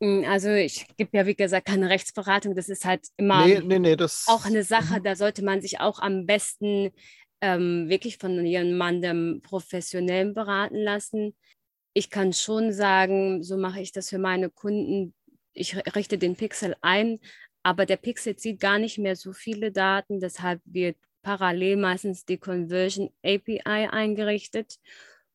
Mm, 0.00 0.24
Also 0.28 0.50
ich 0.50 0.86
gebe 0.96 1.16
ja, 1.16 1.26
wie 1.26 1.34
gesagt, 1.34 1.66
keine 1.66 1.88
Rechtsberatung. 1.88 2.54
Das 2.54 2.68
ist 2.68 2.84
halt 2.84 3.06
immer 3.16 3.44
Nee, 3.46 3.60
nee, 3.64 3.78
nee, 3.78 3.96
das. 3.96 4.26
auch 4.28 4.44
eine 4.44 4.62
Sache, 4.64 5.00
Mhm. 5.00 5.04
da 5.04 5.16
sollte 5.16 5.44
man 5.44 5.60
sich 5.60 5.80
auch 5.80 5.98
am 5.98 6.26
besten 6.26 6.90
ähm, 7.40 7.88
wirklich 7.88 8.18
von 8.18 8.46
jemandem 8.46 9.40
professionell 9.42 10.32
beraten 10.32 10.76
lassen. 10.76 11.34
Ich 11.94 12.10
kann 12.10 12.32
schon 12.32 12.72
sagen, 12.72 13.42
so 13.42 13.56
mache 13.56 13.80
ich 13.80 13.92
das 13.92 14.08
für 14.08 14.18
meine 14.18 14.50
Kunden. 14.50 15.14
Ich 15.52 15.76
richte 15.94 16.18
den 16.18 16.36
Pixel 16.36 16.74
ein, 16.80 17.20
aber 17.62 17.86
der 17.86 17.96
Pixel 17.96 18.36
zieht 18.36 18.60
gar 18.60 18.78
nicht 18.78 18.98
mehr 18.98 19.16
so 19.16 19.32
viele 19.32 19.72
Daten. 19.72 20.20
Deshalb 20.20 20.60
wird 20.64 20.96
parallel 21.22 21.76
meistens 21.76 22.24
die 22.24 22.38
Conversion 22.38 23.10
API 23.22 23.60
eingerichtet. 23.90 24.78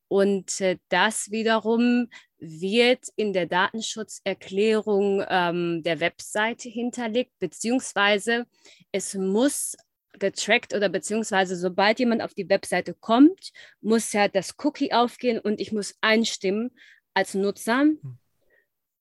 Und 0.09 0.61
äh, 0.61 0.77
das 0.89 1.31
wiederum 1.31 2.09
wird 2.39 3.07
in 3.15 3.33
der 3.33 3.45
Datenschutzerklärung 3.45 5.23
ähm, 5.27 5.83
der 5.83 5.99
Webseite 5.99 6.69
hinterlegt, 6.69 7.31
beziehungsweise 7.39 8.45
es 8.91 9.15
muss 9.15 9.75
getrackt 10.19 10.73
oder 10.73 10.89
beziehungsweise 10.89 11.55
sobald 11.55 11.99
jemand 11.99 12.21
auf 12.21 12.33
die 12.33 12.49
Webseite 12.49 12.93
kommt, 12.93 13.51
muss 13.81 14.13
ja 14.13 14.27
das 14.27 14.55
Cookie 14.63 14.93
aufgehen 14.93 15.39
und 15.39 15.61
ich 15.61 15.71
muss 15.71 15.95
einstimmen 16.01 16.71
als 17.13 17.33
Nutzer. 17.33 17.85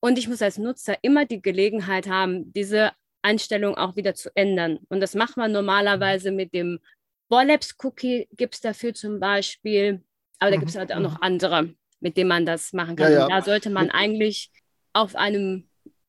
Und 0.00 0.18
ich 0.18 0.28
muss 0.28 0.42
als 0.42 0.58
Nutzer 0.58 0.96
immer 1.02 1.24
die 1.24 1.42
Gelegenheit 1.42 2.06
haben, 2.08 2.52
diese 2.52 2.92
Einstellung 3.22 3.76
auch 3.76 3.96
wieder 3.96 4.14
zu 4.14 4.30
ändern. 4.36 4.78
Und 4.88 5.00
das 5.00 5.14
macht 5.14 5.36
man 5.36 5.52
normalerweise 5.52 6.30
mit 6.30 6.54
dem 6.54 6.78
Bollabs-Cookie, 7.28 8.28
gibt 8.32 8.54
es 8.54 8.60
dafür 8.60 8.94
zum 8.94 9.18
Beispiel, 9.18 10.04
aber 10.38 10.50
da 10.50 10.56
Mhm, 10.56 10.60
gibt 10.60 10.70
es 10.70 10.76
halt 10.76 10.92
auch 10.92 10.98
mhm. 10.98 11.02
noch 11.02 11.20
andere, 11.22 11.74
mit 11.98 12.16
denen 12.16 12.28
man 12.28 12.46
das 12.46 12.72
machen 12.72 12.94
kann. 12.94 13.10
Ja, 13.10 13.18
ja. 13.20 13.28
Da 13.28 13.42
sollte 13.42 13.70
man 13.70 13.90
eigentlich 13.90 14.50
auf 14.92 15.16
einem 15.16 15.68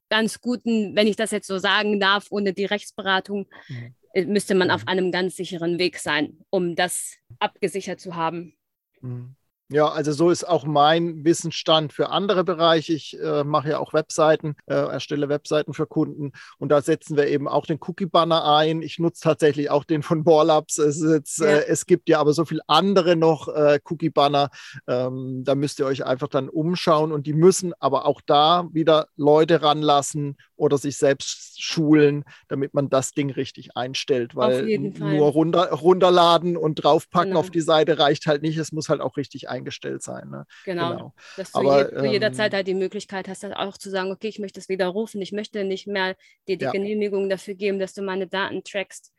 ganz 0.09 0.41
guten, 0.41 0.95
wenn 0.95 1.07
ich 1.07 1.15
das 1.15 1.31
jetzt 1.31 1.47
so 1.47 1.57
sagen 1.57 1.99
darf, 1.99 2.27
ohne 2.29 2.53
die 2.53 2.65
Rechtsberatung, 2.65 3.47
Mhm. 3.67 3.95
Müsste 4.25 4.55
man 4.55 4.71
auf 4.71 4.81
Mhm. 4.81 4.87
einem 4.87 5.11
ganz 5.11 5.35
sicheren 5.37 5.79
Weg 5.79 5.99
sein, 5.99 6.39
um 6.49 6.75
das 6.75 7.17
abgesichert 7.39 7.99
zu 7.99 8.15
haben. 8.15 8.57
Mhm. 9.01 9.36
Ja, 9.69 9.89
also 9.89 10.13
so 10.13 10.29
ist 10.29 10.47
auch 10.47 10.63
mein 10.65 11.25
Wissensstand 11.25 11.91
für 11.91 12.09
andere 12.09 12.45
Bereiche. 12.45 12.93
Ich 12.93 13.19
äh, 13.19 13.43
mache 13.43 13.71
ja 13.71 13.79
auch 13.79 13.91
Webseiten, 13.93 14.55
äh, 14.65 14.73
erstelle 14.75 15.27
Webseiten 15.27 15.73
für 15.73 15.85
Kunden 15.85 16.31
und 16.57 16.69
da 16.69 16.81
setzen 16.81 17.17
wir 17.17 17.27
eben 17.27 17.49
auch 17.49 17.65
den 17.65 17.77
Cookie-Banner 17.85 18.45
ein. 18.55 18.81
Ich 18.81 18.97
nutze 18.97 19.21
tatsächlich 19.23 19.69
auch 19.69 19.83
den 19.83 20.03
von 20.03 20.23
Borlabs. 20.23 20.77
Es, 20.77 21.01
jetzt, 21.01 21.39
Ja. 21.39 21.47
äh, 21.47 21.65
es 21.67 21.85
gibt 21.85 22.07
ja 22.07 22.19
aber 22.19 22.31
so 22.31 22.45
viele 22.45 22.61
andere 22.67 23.17
noch 23.17 23.49
äh, 23.49 23.79
Cookie-Banner. 23.83 24.51
Ähm, 24.87 25.43
da 25.43 25.53
müsst 25.55 25.79
ihr 25.79 25.85
euch 25.85 26.05
einfach 26.05 26.29
dann 26.29 26.47
umschauen 26.47 27.11
und 27.11 27.27
die 27.27 27.33
müssen 27.33 27.73
aber 27.79 28.05
auch 28.05 28.21
da 28.25 28.69
wieder 28.71 29.07
Leute 29.17 29.61
ranlassen 29.63 30.37
oder 30.55 30.77
sich 30.77 30.97
selbst 30.97 31.61
schulen, 31.61 32.23
damit 32.47 32.73
man 32.73 32.89
das 32.89 33.11
Ding 33.11 33.29
richtig 33.31 33.75
einstellt, 33.75 34.35
weil 34.35 34.67
jeden 34.69 34.93
Fall. 34.95 35.13
nur 35.17 35.27
runter, 35.27 35.71
runterladen 35.71 36.55
und 36.55 36.75
draufpacken 36.75 37.31
Genau. 37.31 37.39
auf 37.41 37.49
die 37.51 37.61
Seite 37.61 37.99
reicht 37.99 38.27
halt 38.27 38.41
nicht. 38.43 38.57
Es 38.57 38.71
muss 38.71 38.87
halt 38.89 39.01
auch 39.01 39.17
richtig 39.17 39.49
eingestellt 39.49 39.56
sein. 40.01 40.29
Ne? 40.29 40.45
Genau. 40.65 41.13
Dass 41.35 41.51
du 41.51 41.59
Aber, 41.59 41.91
je, 41.91 41.97
zu 41.99 42.05
jeder 42.05 42.27
ähm, 42.27 42.37
halt 42.39 42.67
die 42.67 42.73
Möglichkeit 42.73 43.27
hast, 43.27 43.45
auch 43.45 43.77
zu 43.77 43.89
sagen, 43.89 44.11
okay, 44.11 44.27
ich 44.27 44.39
möchte 44.39 44.59
das 44.59 44.69
widerrufen, 44.69 45.21
ich 45.21 45.31
möchte 45.31 45.63
nicht 45.63 45.87
mehr 45.87 46.15
dir 46.47 46.57
die 46.57 46.65
Ja. 46.65 46.71
Genehmigung 46.71 47.29
dafür 47.29 47.55
geben, 47.55 47.79
dass 47.79 47.93
du 47.93 48.01
meine 48.01 48.27
Daten 48.27 48.63
trackst. 48.63 49.13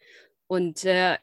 Und 0.47 0.85
äh, 0.85 1.17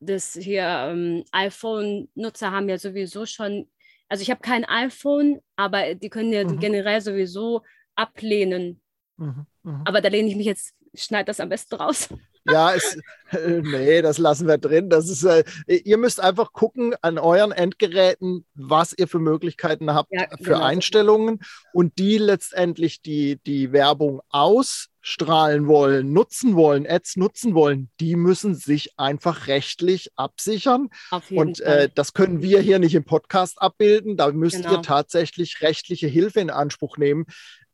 das 0.00 0.32
hier 0.34 0.64
ähm, 0.64 1.24
iPhone-Nutzer 1.32 2.50
haben 2.50 2.68
ja 2.68 2.78
sowieso 2.78 3.26
schon, 3.26 3.70
also 4.08 4.22
ich 4.22 4.30
habe 4.30 4.40
kein 4.40 4.64
iPhone, 4.64 5.40
aber 5.56 5.94
die 5.94 6.08
können 6.08 6.32
ja 6.32 6.44
Mhm. 6.44 6.58
generell 6.58 7.00
sowieso 7.00 7.62
ablehnen. 7.94 8.80
Mhm, 9.16 9.46
mhm. 9.62 9.82
Aber 9.84 10.00
da 10.00 10.08
lehne 10.08 10.28
ich 10.28 10.36
mich 10.36 10.46
jetzt, 10.46 10.74
schneid 10.94 11.28
das 11.28 11.40
am 11.40 11.48
besten 11.48 11.74
raus. 11.76 12.08
Ja, 12.44 12.72
es, 12.74 12.96
äh, 13.32 13.60
nee, 13.62 14.00
das 14.02 14.16
lassen 14.18 14.48
wir 14.48 14.56
drin. 14.58 14.88
Das 14.88 15.08
ist, 15.10 15.24
äh, 15.24 15.44
ihr 15.66 15.98
müsst 15.98 16.20
einfach 16.20 16.52
gucken 16.52 16.94
an 17.02 17.18
euren 17.18 17.52
Endgeräten, 17.52 18.46
was 18.54 18.94
ihr 18.96 19.08
für 19.08 19.18
Möglichkeiten 19.18 19.92
habt 19.92 20.10
Ja, 20.12 20.26
für 20.38 20.54
genau. 20.54 20.62
Einstellungen 20.62 21.40
und 21.74 21.98
die 21.98 22.16
letztendlich 22.18 23.02
die, 23.02 23.38
die 23.46 23.72
Werbung 23.72 24.22
ausstrahlen 24.30 25.66
wollen, 25.66 26.12
nutzen 26.12 26.56
wollen, 26.56 26.86
Ads 26.86 27.16
nutzen 27.16 27.54
wollen, 27.54 27.90
die 28.00 28.16
müssen 28.16 28.54
sich 28.54 28.98
einfach 28.98 29.46
rechtlich 29.46 30.10
absichern. 30.16 30.88
Und 31.30 31.60
äh, 31.60 31.90
das 31.94 32.14
können 32.14 32.40
wir 32.42 32.60
hier 32.60 32.78
nicht 32.78 32.94
im 32.94 33.04
Podcast 33.04 33.60
abbilden. 33.60 34.16
Da 34.16 34.32
müsst 34.32 34.56
Genau. 34.56 34.76
ihr 34.76 34.82
tatsächlich 34.82 35.60
rechtliche 35.60 36.06
Hilfe 36.06 36.40
in 36.40 36.50
Anspruch 36.50 36.96
nehmen. 36.96 37.26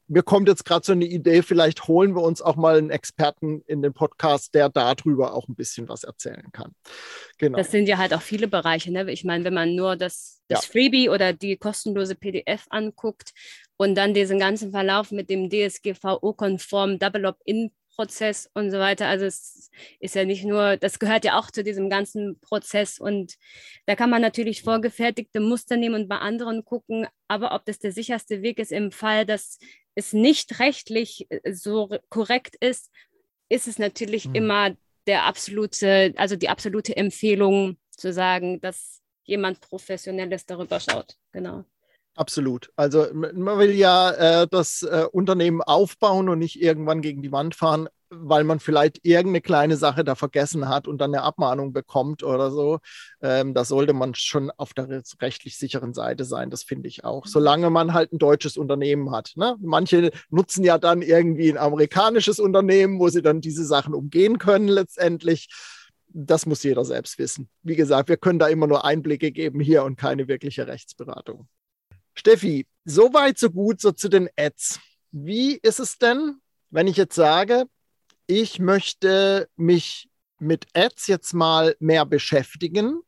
Mir 0.09 0.23
kommt 0.23 0.49
jetzt 0.49 0.65
gerade 0.65 0.87
so 0.87 0.93
eine 0.93 1.05
Idee, 1.05 1.43
vielleicht 1.43 1.89
holen 1.89 2.15
wir 2.15 2.23
uns 2.23 2.41
auch 2.41 2.57
mal 2.57 2.79
einen 2.79 2.91
Experten 2.91 3.63
in 3.67 3.83
den 3.83 3.93
Podcast, 3.93 4.55
der 4.55 4.69
darüber 4.69 5.35
auch 5.35 5.49
ein 5.49 5.57
bisschen 5.57 5.89
was 5.89 6.05
erzählen 6.05 6.51
kann. 6.53 6.73
Genau. 7.39 7.59
Das 7.59 7.71
sind 7.71 7.89
ja 7.89 7.99
halt 7.99 8.15
auch 8.15 8.23
viele 8.23 8.47
Bereiche. 8.49 8.93
Ne? 8.93 9.11
Ich 9.11 9.25
meine, 9.25 9.45
wenn 9.45 9.55
man 9.55 9.75
nur 9.75 9.97
das, 9.97 10.43
das 10.49 10.65
Ja. 10.65 10.71
Freebie 10.71 11.09
oder 11.09 11.33
die 11.33 11.57
kostenlose 11.57 12.15
PDF 12.15 12.67
anguckt 12.71 13.33
und 13.77 13.97
dann 13.97 14.15
diesen 14.15 14.39
ganzen 14.39 14.71
Verlauf 14.71 15.11
mit 15.11 15.29
dem 15.29 15.51
DSGVO-konform 15.51 16.99
Double 17.01 17.27
Opt-in-Prozess 17.27 18.49
und 18.55 18.71
so 18.71 18.79
weiter. 18.79 19.09
Also 19.09 19.25
es 19.25 19.71
ist 19.99 20.15
ja 20.15 20.25
nicht 20.25 20.45
nur, 20.45 20.77
das 20.77 20.99
gehört 20.99 21.25
ja 21.25 21.39
auch 21.39 21.51
zu 21.51 21.65
diesem 21.65 21.91
ganzen 21.91 22.39
Prozess 22.41 22.99
und 22.99 23.35
da 23.87 23.97
kann 23.97 24.11
man 24.11 24.23
natürlich 24.23 24.63
vorgefertigte 24.63 25.41
Muster 25.41 25.77
nehmen 25.77 25.95
und 25.97 26.09
bei 26.09 26.19
anderen 26.19 26.65
gucken, 26.65 27.07
aber 27.29 27.55
ob 27.55 27.65
das 27.65 27.79
der 27.79 27.93
sicherste 27.93 28.43
Weg 28.43 28.59
ist 28.59 28.73
im 28.73 28.93
Fall, 28.93 29.27
dass 29.27 29.59
es 29.97 30.13
nicht 30.13 30.61
rechtlich 30.61 31.27
äh, 31.31 31.53
so 31.53 31.91
korrekt 32.09 32.55
ist, 32.61 32.93
ist 33.49 33.67
es 33.67 33.79
natürlich 33.79 34.29
Mhm. 34.29 34.35
immer 34.37 34.77
der 35.09 35.25
absolute, 35.25 36.15
also 36.17 36.37
die 36.37 36.49
absolute 36.49 36.97
Empfehlung 36.97 37.77
zu 37.91 38.13
sagen, 38.13 38.61
dass 38.61 39.01
jemand 39.25 39.61
Professionelles 39.61 40.47
darüber 40.47 40.79
schaut. 40.79 41.17
Genau. 41.33 41.65
Absolut. 42.15 42.71
Also 42.77 43.07
man 43.13 43.59
will 43.59 43.73
ja 43.73 44.43
äh, 44.43 44.49
das 44.51 44.83
äh, 44.83 45.07
Unternehmen 45.13 45.61
aufbauen 45.63 46.29
und 46.29 46.39
nicht 46.39 46.61
irgendwann 46.61 47.03
gegen 47.03 47.23
die 47.23 47.33
Wand 47.33 47.55
fahren, 47.55 47.89
weil 48.11 48.45
man 48.45 48.61
vielleicht 48.61 49.05
irgendeine 49.05 49.41
kleine 49.41 49.77
Sache 49.77 50.05
da 50.05 50.15
vergessen 50.15 50.69
hat 50.69 50.87
und 50.89 50.99
dann 50.99 51.15
eine 51.15 51.23
Abmahnung 51.23 51.73
bekommt 51.73 52.23
oder 52.23 52.51
so. 52.51 52.79
Ähm, 53.21 53.55
da 53.55 53.65
sollte 53.65 53.93
man 53.93 54.15
schon 54.15 54.51
auf 54.51 54.75
der 54.75 54.89
re- 54.89 55.03
rechtlich 55.21 55.59
sicheren 55.59 55.95
Seite 55.95 56.25
sein, 56.25 56.51
das 56.51 56.63
finde 56.63 56.89
ich 56.89 57.05
auch. 57.05 57.27
Solange 57.27 57.71
man 57.71 57.93
halt 57.93 58.13
ein 58.13 58.19
deutsches 58.19 58.57
Unternehmen 58.57 59.11
hat. 59.11 59.33
Ne? 59.37 59.57
Manche 59.61 60.11
nutzen 60.31 60.65
ja 60.65 60.79
dann 60.79 61.03
irgendwie 61.03 61.51
ein 61.51 61.59
amerikanisches 61.59 62.39
Unternehmen, 62.39 62.99
wo 63.01 63.09
sie 63.09 63.23
dann 63.23 63.41
diese 63.41 63.65
Sachen 63.65 63.95
umgehen 63.95 64.39
können 64.39 64.69
letztendlich 64.69 65.49
das 66.19 66.47
muss 66.47 66.63
jeder 66.63 66.85
selbst 66.85 67.19
wissen. 67.19 67.51
Wie 67.63 67.77
gesagt, 67.77 68.09
wir 68.09 68.17
können 68.17 68.39
da 68.39 68.49
immer 68.49 68.67
nur 68.67 68.87
Einblicke 68.87 69.33
geben 69.33 69.61
hier 69.61 69.85
und 69.85 69.97
keine 69.97 70.29
wirkliche 70.29 70.67
Rechtsberatung. 70.67 71.47
Steffi, 72.15 72.67
so 72.85 73.13
weit, 73.13 73.39
so 73.39 73.51
gut, 73.51 73.81
so 73.83 73.93
zu 73.93 74.09
den 74.09 74.29
Ads. 74.37 74.81
Wie 75.13 75.57
ist 75.57 75.79
es 75.79 75.99
denn, 75.99 76.37
wenn 76.71 76.87
ich 76.87 76.97
jetzt 76.97 77.15
sage, 77.15 77.67
ich 78.27 78.59
möchte 78.59 79.49
mich 79.57 80.09
mit 80.39 80.67
Ads 80.75 81.07
jetzt 81.07 81.33
mal 81.33 81.77
mehr 81.79 82.05
beschäftigen 82.05 83.01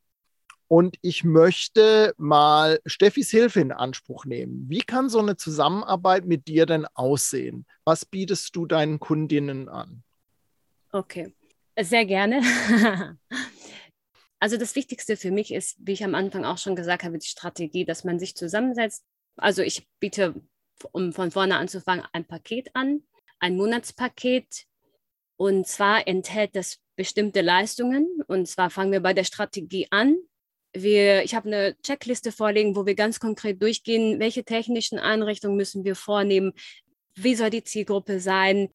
und 0.69 0.97
ich 1.03 1.25
möchte 1.25 2.15
mal 2.19 2.81
Steffis 2.87 3.31
Hilfe 3.31 3.61
in 3.61 3.73
Anspruch 3.73 4.25
nehmen. 4.27 4.67
Wie 4.69 4.81
kann 4.81 5.09
so 5.09 5.19
eine 5.19 5.37
Zusammenarbeit 5.37 6.27
mit 6.27 6.47
dir 6.47 6.67
denn 6.67 6.87
aussehen? 6.95 7.67
Was 7.85 8.05
bietest 8.05 8.55
du 8.55 8.67
deinen 8.67 9.01
Kundinnen 9.01 9.69
an? 9.69 10.03
Okay, 10.93 11.35
sehr 11.81 12.05
gerne. 12.05 12.43
also 14.41 14.57
das 14.57 14.75
Wichtigste 14.75 15.17
für 15.17 15.31
mich 15.31 15.53
ist, 15.53 15.77
wie 15.81 15.93
ich 15.93 16.05
am 16.05 16.15
Anfang 16.15 16.45
auch 16.45 16.59
schon 16.59 16.77
gesagt 16.77 17.03
habe, 17.03 17.19
die 17.19 17.27
Strategie, 17.27 17.85
dass 17.85 18.05
man 18.05 18.19
sich 18.19 18.37
zusammensetzt. 18.37 19.05
Also 19.37 19.63
ich 19.63 19.89
biete, 20.01 20.35
um 20.93 21.13
von 21.13 21.31
vorne 21.31 21.57
anzufangen, 21.57 22.05
ein 22.13 22.27
Paket 22.27 22.69
an, 22.75 23.03
ein 23.39 23.57
Monatspaket. 23.57 24.68
Und 25.39 25.69
zwar 25.69 26.07
enthält 26.09 26.57
das 26.57 26.79
bestimmte 26.97 27.43
Leistungen. 27.43 28.23
Und 28.27 28.49
zwar 28.49 28.71
fangen 28.71 28.91
wir 28.91 29.01
bei 29.01 29.15
der 29.15 29.23
Strategie 29.23 29.87
an. 29.91 30.17
Wir, 30.75 31.23
ich 31.23 31.35
habe 31.35 31.49
eine 31.49 31.77
Checkliste 31.83 32.33
vorlegen, 32.33 32.75
wo 32.75 32.87
wir 32.87 32.97
ganz 32.97 33.21
konkret 33.21 33.63
durchgehen, 33.63 34.19
welche 34.19 34.45
technischen 34.45 34.99
Einrichtungen 34.99 35.57
müssen 35.57 35.85
wir 35.85 35.95
vornehmen, 35.95 36.53
wie 37.15 37.37
soll 37.37 37.51
die 37.51 37.63
Zielgruppe 37.63 38.19
sein, 38.19 38.69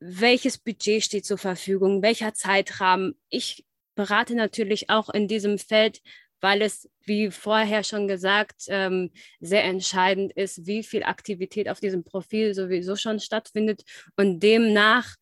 welches 0.00 0.58
Budget 0.58 1.04
steht 1.04 1.24
zur 1.24 1.38
Verfügung, 1.38 2.02
welcher 2.02 2.34
Zeitrahmen. 2.34 3.16
Ich 3.28 3.64
berate 3.94 4.34
natürlich 4.34 4.90
auch 4.90 5.08
in 5.08 5.28
diesem 5.28 5.58
Feld, 5.58 6.00
weil 6.40 6.62
es, 6.62 6.90
wie 7.04 7.30
vorher 7.30 7.84
schon 7.84 8.08
gesagt, 8.08 8.64
ähm, 8.68 9.12
sehr 9.40 9.64
entscheidend 9.64 10.32
ist, 10.32 10.66
wie 10.66 10.82
viel 10.82 11.04
Aktivität 11.04 11.68
auf 11.68 11.78
diesem 11.78 12.02
Profil 12.02 12.54
sowieso 12.54 12.96
schon 12.96 13.20
stattfindet. 13.20 13.84
Und 14.16 14.40
demnach 14.40 15.14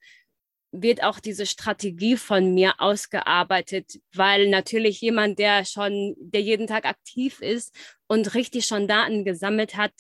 wird 0.73 1.03
auch 1.03 1.21
diese 1.21 1.47
Strategie 1.47 2.17
von 2.17 2.55
mir 2.55 2.75
ausgearbeitet, 2.79 4.01
weil 4.15 4.49
natürlich 4.49 5.01
jemand, 5.01 5.39
der 5.39 5.65
schon, 5.65 6.15
der 6.19 6.43
jeden 6.43 6.67
Tag 6.67 6.85
aktiv 6.85 7.41
ist 7.41 7.75
und 8.07 8.35
richtig 8.35 8.67
schon 8.67 8.89
Daten 8.89 9.25
gesammelt 9.25 9.77
hat, 9.77 9.93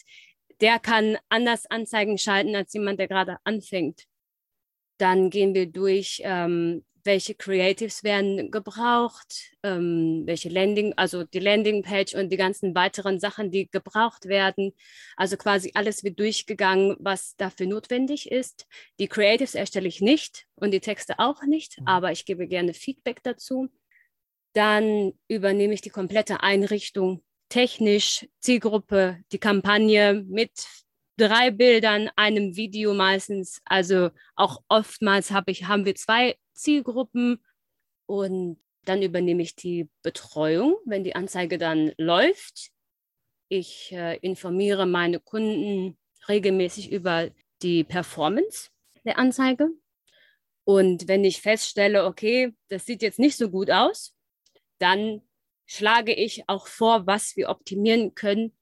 der 0.60 0.78
kann 0.78 1.18
anders 1.28 1.66
Anzeigen 1.66 2.18
schalten 2.18 2.56
als 2.56 2.72
jemand, 2.72 2.98
der 2.98 3.08
gerade 3.08 3.38
anfängt. 3.44 4.04
Dann 4.98 5.30
gehen 5.30 5.54
wir 5.54 5.66
durch, 5.66 6.20
ähm, 6.24 6.84
welche 7.06 7.34
Creatives 7.34 8.04
werden 8.04 8.50
gebraucht, 8.50 9.52
ähm, 9.62 10.22
welche 10.26 10.48
Landing, 10.48 10.92
also 10.96 11.24
die 11.24 11.38
Landingpage 11.38 12.14
und 12.14 12.30
die 12.30 12.36
ganzen 12.36 12.74
weiteren 12.74 13.20
Sachen, 13.20 13.50
die 13.50 13.70
gebraucht 13.70 14.26
werden. 14.26 14.72
Also 15.16 15.36
quasi 15.36 15.70
alles 15.74 16.04
wird 16.04 16.18
durchgegangen, 16.18 16.96
was 16.98 17.36
dafür 17.36 17.66
notwendig 17.66 18.30
ist. 18.30 18.66
Die 18.98 19.08
Creatives 19.08 19.54
erstelle 19.54 19.88
ich 19.88 20.00
nicht 20.00 20.46
und 20.56 20.72
die 20.72 20.80
Texte 20.80 21.18
auch 21.18 21.42
nicht, 21.42 21.80
mhm. 21.80 21.86
aber 21.86 22.12
ich 22.12 22.26
gebe 22.26 22.46
gerne 22.46 22.74
Feedback 22.74 23.22
dazu. 23.22 23.68
Dann 24.52 25.12
übernehme 25.28 25.74
ich 25.74 25.80
die 25.80 25.90
komplette 25.90 26.42
Einrichtung 26.42 27.22
technisch, 27.48 28.26
Zielgruppe, 28.40 29.20
die 29.32 29.38
Kampagne 29.38 30.24
mit 30.28 30.50
drei 31.16 31.50
Bildern, 31.50 32.10
einem 32.16 32.56
Video 32.56 32.94
meistens. 32.94 33.60
Also 33.64 34.10
auch 34.34 34.62
oftmals 34.68 35.30
habe 35.30 35.50
ich, 35.50 35.64
haben 35.64 35.84
wir 35.84 35.94
zwei 35.94 36.36
Zielgruppen 36.54 37.42
und 38.06 38.58
dann 38.84 39.02
übernehme 39.02 39.42
ich 39.42 39.56
die 39.56 39.88
Betreuung, 40.02 40.76
wenn 40.84 41.04
die 41.04 41.16
Anzeige 41.16 41.58
dann 41.58 41.92
läuft. 41.98 42.70
Ich 43.48 43.92
äh, 43.92 44.16
informiere 44.18 44.86
meine 44.86 45.20
Kunden 45.20 45.98
regelmäßig 46.28 46.92
über 46.92 47.30
die 47.62 47.84
Performance 47.84 48.70
der 49.04 49.18
Anzeige. 49.18 49.70
Und 50.64 51.08
wenn 51.08 51.24
ich 51.24 51.40
feststelle, 51.40 52.04
okay, 52.04 52.54
das 52.68 52.86
sieht 52.86 53.02
jetzt 53.02 53.18
nicht 53.18 53.36
so 53.36 53.50
gut 53.50 53.70
aus, 53.70 54.14
dann 54.78 55.22
schlage 55.64 56.12
ich 56.12 56.48
auch 56.48 56.66
vor, 56.66 57.06
was 57.06 57.36
wir 57.36 57.48
optimieren 57.48 58.14
können 58.14 58.56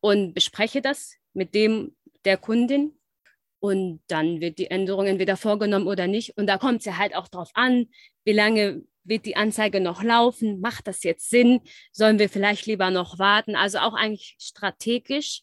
und 0.00 0.34
bespreche 0.34 0.80
das 0.82 1.16
mit 1.34 1.54
dem 1.54 1.94
der 2.24 2.36
Kundin. 2.36 2.98
Und 3.60 4.02
dann 4.08 4.40
wird 4.40 4.58
die 4.58 4.70
Änderung 4.70 5.06
entweder 5.06 5.36
vorgenommen 5.36 5.86
oder 5.86 6.06
nicht. 6.06 6.36
Und 6.36 6.46
da 6.46 6.58
kommt 6.58 6.80
es 6.80 6.84
ja 6.84 6.98
halt 6.98 7.14
auch 7.14 7.28
darauf 7.28 7.50
an, 7.54 7.86
wie 8.24 8.32
lange 8.32 8.82
wird 9.04 9.26
die 9.26 9.36
Anzeige 9.36 9.80
noch 9.80 10.02
laufen? 10.02 10.60
Macht 10.60 10.86
das 10.86 11.02
jetzt 11.02 11.30
Sinn? 11.30 11.60
Sollen 11.92 12.18
wir 12.18 12.28
vielleicht 12.28 12.66
lieber 12.66 12.90
noch 12.90 13.18
warten? 13.18 13.56
Also 13.56 13.78
auch 13.78 13.94
eigentlich 13.94 14.36
strategisch. 14.38 15.42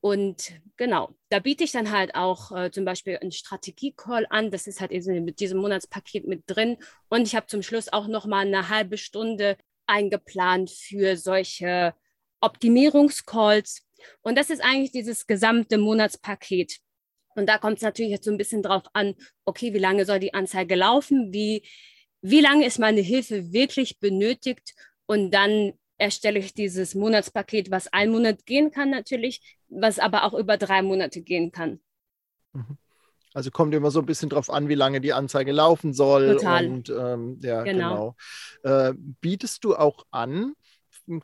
Und 0.00 0.52
genau, 0.76 1.16
da 1.30 1.40
biete 1.40 1.64
ich 1.64 1.72
dann 1.72 1.90
halt 1.90 2.14
auch 2.14 2.52
äh, 2.52 2.70
zum 2.70 2.84
Beispiel 2.84 3.16
einen 3.16 3.32
Strategie-Call 3.32 4.26
an. 4.30 4.50
Das 4.50 4.66
ist 4.66 4.80
halt 4.80 4.92
mit 4.92 5.40
diesem 5.40 5.58
Monatspaket 5.58 6.26
mit 6.26 6.44
drin. 6.46 6.76
Und 7.08 7.22
ich 7.22 7.34
habe 7.34 7.46
zum 7.46 7.62
Schluss 7.62 7.92
auch 7.92 8.06
noch 8.06 8.26
mal 8.26 8.46
eine 8.46 8.68
halbe 8.68 8.98
Stunde 8.98 9.56
eingeplant 9.86 10.70
für 10.70 11.16
solche 11.16 11.94
Optimierungscalls, 12.40 13.85
und 14.22 14.36
das 14.36 14.50
ist 14.50 14.62
eigentlich 14.62 14.92
dieses 14.92 15.26
gesamte 15.26 15.78
Monatspaket. 15.78 16.78
Und 17.34 17.46
da 17.46 17.58
kommt 17.58 17.76
es 17.76 17.82
natürlich 17.82 18.12
jetzt 18.12 18.24
so 18.24 18.30
ein 18.30 18.38
bisschen 18.38 18.62
drauf 18.62 18.84
an, 18.94 19.14
okay, 19.44 19.74
wie 19.74 19.78
lange 19.78 20.06
soll 20.06 20.18
die 20.18 20.34
Anzeige 20.34 20.74
laufen? 20.74 21.32
Wie, 21.32 21.66
wie 22.22 22.40
lange 22.40 22.66
ist 22.66 22.78
meine 22.78 23.02
Hilfe 23.02 23.52
wirklich 23.52 23.98
benötigt? 24.00 24.74
Und 25.04 25.32
dann 25.32 25.74
erstelle 25.98 26.38
ich 26.38 26.54
dieses 26.54 26.94
Monatspaket, 26.94 27.70
was 27.70 27.92
ein 27.92 28.10
Monat 28.10 28.46
gehen 28.46 28.70
kann 28.70 28.90
natürlich, 28.90 29.58
was 29.68 29.98
aber 29.98 30.24
auch 30.24 30.34
über 30.34 30.56
drei 30.56 30.82
Monate 30.82 31.22
gehen 31.22 31.52
kann. 31.52 31.80
Mhm. 32.52 32.78
Also 33.34 33.50
kommt 33.50 33.74
immer 33.74 33.90
so 33.90 34.00
ein 34.00 34.06
bisschen 34.06 34.30
drauf 34.30 34.48
an, 34.48 34.70
wie 34.70 34.74
lange 34.74 35.02
die 35.02 35.12
Anzeige 35.12 35.52
laufen 35.52 35.92
soll. 35.92 36.36
Total. 36.36 36.66
Und 36.66 36.88
ähm, 36.88 37.38
ja, 37.42 37.64
genau. 37.64 38.16
genau. 38.62 38.88
Äh, 38.88 38.94
bietest 39.20 39.62
du 39.62 39.76
auch 39.76 40.06
an, 40.10 40.54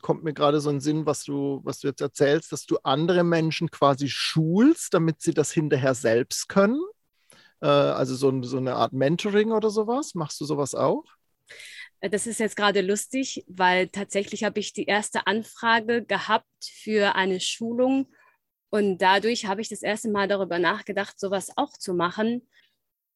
kommt 0.01 0.25
mir 0.25 0.33
gerade 0.33 0.61
so 0.61 0.71
ein 0.71 0.81
Sinn, 0.81 1.07
was 1.07 1.25
du, 1.25 1.61
was 1.65 1.81
du 1.81 1.89
jetzt 1.89 2.01
erzählst, 2.01 2.53
dass 2.53 2.67
du 2.67 2.79
andere 2.83 3.25
Menschen 3.25 3.71
quasi 3.71 4.09
schulst, 4.09 4.95
damit 4.95 5.21
sie 5.21 5.35
das 5.35 5.53
hinterher 5.53 5.95
selbst 5.95 6.49
können. 6.49 6.81
Äh, 7.61 7.67
also 7.67 8.15
so, 8.15 8.43
so 8.43 8.59
eine 8.59 8.75
Art 8.75 8.93
Mentoring 8.93 9.53
oder 9.53 9.71
sowas. 9.71 10.15
Machst 10.15 10.41
du 10.41 10.45
sowas 10.45 10.75
auch? 10.75 11.05
Äh, 12.01 12.11
das 12.11 12.27
ist 12.27 12.41
jetzt 12.41 12.57
gerade 12.57 12.81
lustig, 12.81 13.45
weil 13.49 13.89
tatsächlich 13.89 14.45
habe 14.45 14.61
ich 14.61 14.73
die 14.73 14.87
erste 14.87 15.27
Anfrage 15.27 16.05
gehabt 16.05 16.47
für 16.65 17.15
eine 17.15 17.41
Schulung 17.41 18.09
und 18.71 18.99
dadurch 18.99 19.45
habe 19.45 19.61
ich 19.61 19.69
das 19.69 19.83
erste 19.83 20.11
Mal 20.11 20.29
darüber 20.29 20.59
nachgedacht, 20.59 21.21
sowas 21.21 21.53
auch 21.57 21.73
zu 21.73 21.93
machen. 21.93 22.49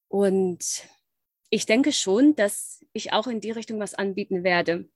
Und 0.09 0.87
ich 1.48 1.64
denke 1.64 1.92
schon, 1.92 2.37
dass 2.37 2.85
ich 2.92 3.14
auch 3.14 3.26
in 3.26 3.40
die 3.40 3.52
Richtung 3.52 3.81
was 3.81 3.94
anbieten 3.94 4.44
werde. 4.44 4.87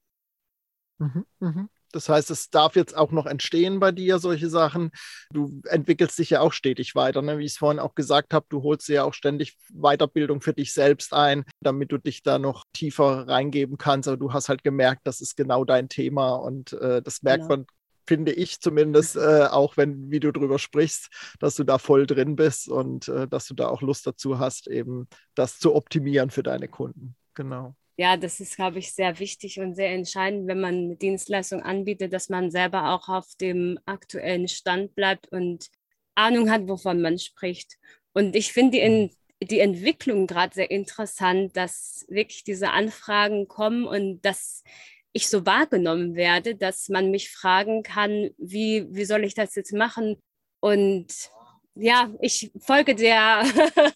Mhm, 1.00 1.24
mhm. 1.40 1.68
Das 1.92 2.08
heißt, 2.08 2.30
es 2.30 2.50
darf 2.50 2.76
jetzt 2.76 2.96
auch 2.96 3.10
noch 3.10 3.26
entstehen 3.26 3.80
bei 3.80 3.90
dir, 3.90 4.18
solche 4.18 4.48
Sachen. 4.48 4.90
Du 5.32 5.60
entwickelst 5.64 6.18
dich 6.18 6.30
ja 6.30 6.40
auch 6.40 6.52
stetig 6.52 6.94
weiter, 6.94 7.20
ne? 7.20 7.38
wie 7.38 7.44
ich 7.44 7.52
es 7.52 7.58
vorhin 7.58 7.80
auch 7.80 7.96
gesagt 7.96 8.32
habe. 8.32 8.46
Du 8.48 8.62
holst 8.62 8.88
dir 8.88 8.94
ja 8.94 9.04
auch 9.04 9.14
ständig 9.14 9.56
Weiterbildung 9.72 10.40
für 10.40 10.52
dich 10.52 10.72
selbst 10.72 11.12
ein, 11.12 11.44
damit 11.60 11.90
du 11.90 11.98
dich 11.98 12.22
da 12.22 12.38
noch 12.38 12.64
tiefer 12.72 13.26
reingeben 13.26 13.76
kannst. 13.76 14.08
Aber 14.08 14.18
du 14.18 14.32
hast 14.32 14.48
halt 14.48 14.62
gemerkt, 14.62 15.00
das 15.04 15.20
ist 15.20 15.36
genau 15.36 15.64
dein 15.64 15.88
Thema 15.88 16.34
und 16.34 16.74
äh, 16.74 17.02
das 17.02 17.22
merkt 17.22 17.44
genau. 17.44 17.56
man 17.56 17.66
finde 18.06 18.32
ich 18.32 18.60
zumindest, 18.60 19.16
äh, 19.16 19.46
auch 19.50 19.76
wenn, 19.76 20.10
wie 20.10 20.18
du 20.18 20.32
drüber 20.32 20.58
sprichst, 20.58 21.08
dass 21.38 21.54
du 21.54 21.62
da 21.62 21.78
voll 21.78 22.06
drin 22.06 22.34
bist 22.34 22.68
und 22.68 23.06
äh, 23.08 23.28
dass 23.28 23.46
du 23.46 23.54
da 23.54 23.68
auch 23.68 23.82
Lust 23.82 24.04
dazu 24.04 24.40
hast, 24.40 24.66
eben 24.66 25.08
das 25.36 25.60
zu 25.60 25.76
optimieren 25.76 26.30
für 26.30 26.42
deine 26.42 26.66
Kunden. 26.66 27.14
Genau 27.34 27.76
ja, 28.00 28.16
das 28.16 28.40
ist, 28.40 28.56
glaube 28.56 28.78
ich, 28.78 28.94
sehr 28.94 29.18
wichtig 29.18 29.60
und 29.60 29.74
sehr 29.74 29.90
entscheidend, 29.90 30.48
wenn 30.48 30.58
man 30.58 30.74
eine 30.74 30.96
Dienstleistung 30.96 31.60
anbietet, 31.60 32.14
dass 32.14 32.30
man 32.30 32.50
selber 32.50 32.94
auch 32.94 33.10
auf 33.10 33.34
dem 33.38 33.78
aktuellen 33.84 34.48
Stand 34.48 34.94
bleibt 34.94 35.30
und 35.30 35.68
Ahnung 36.14 36.50
hat, 36.50 36.66
wovon 36.66 37.02
man 37.02 37.18
spricht. 37.18 37.76
Und 38.14 38.34
ich 38.36 38.54
finde 38.54 38.78
die, 38.78 39.46
die 39.46 39.60
Entwicklung 39.60 40.26
gerade 40.26 40.54
sehr 40.54 40.70
interessant, 40.70 41.54
dass 41.58 42.06
wirklich 42.08 42.42
diese 42.42 42.70
Anfragen 42.70 43.48
kommen 43.48 43.84
und 43.84 44.22
dass 44.22 44.64
ich 45.12 45.28
so 45.28 45.44
wahrgenommen 45.44 46.14
werde, 46.14 46.56
dass 46.56 46.88
man 46.88 47.10
mich 47.10 47.30
fragen 47.30 47.82
kann, 47.82 48.30
wie, 48.38 48.86
wie 48.88 49.04
soll 49.04 49.24
ich 49.24 49.34
das 49.34 49.54
jetzt 49.56 49.74
machen? 49.74 50.16
Und 50.60 51.30
ja, 51.74 52.10
ich 52.22 52.50
folge 52.60 52.94
der, 52.94 53.44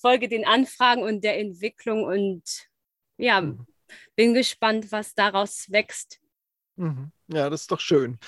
folge 0.00 0.28
den 0.28 0.44
Anfragen 0.46 1.02
und 1.02 1.24
der 1.24 1.40
Entwicklung 1.40 2.04
und 2.04 2.44
ja, 3.16 3.40
mhm. 3.40 3.66
bin 4.14 4.34
gespannt, 4.34 4.90
was 4.92 5.14
daraus 5.14 5.70
wächst. 5.70 6.20
Mhm. 6.76 7.10
Ja, 7.28 7.50
das 7.50 7.62
ist 7.62 7.72
doch 7.72 7.80
schön. 7.80 8.18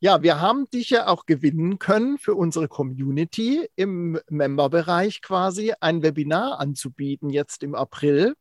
Ja, 0.00 0.22
wir 0.22 0.40
haben 0.40 0.68
dich 0.70 0.90
ja 0.90 1.06
auch 1.06 1.24
gewinnen 1.24 1.78
können 1.78 2.18
für 2.18 2.34
unsere 2.34 2.68
Community 2.68 3.68
im 3.76 4.20
Member-Bereich 4.28 5.22
quasi 5.22 5.72
ein 5.80 6.02
Webinar 6.02 6.58
anzubieten 6.58 7.30
jetzt 7.30 7.62
im 7.62 7.74
April. 7.74 8.34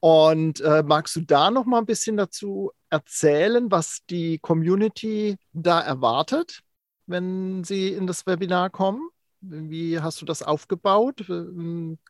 Und 0.00 0.60
äh, 0.60 0.82
magst 0.82 1.16
du 1.16 1.22
da 1.22 1.50
noch 1.50 1.64
mal 1.64 1.78
ein 1.78 1.86
bisschen 1.86 2.16
dazu 2.16 2.72
erzählen, 2.90 3.70
was 3.70 4.00
die 4.08 4.38
Community 4.38 5.36
da 5.52 5.80
erwartet, 5.80 6.60
wenn 7.06 7.64
sie 7.64 7.88
in 7.88 8.06
das 8.06 8.26
Webinar 8.26 8.70
kommen? 8.70 9.08
Wie 9.40 10.00
hast 10.00 10.22
du 10.22 10.24
das 10.24 10.42
aufgebaut? 10.42 11.24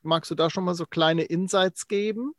Magst 0.03 0.31
du 0.31 0.35
da 0.35 0.51
schon 0.51 0.65
mal 0.65 0.75
so 0.75 0.87
kleine 0.87 1.23
Insights 1.23 1.89
geben? 1.89 2.33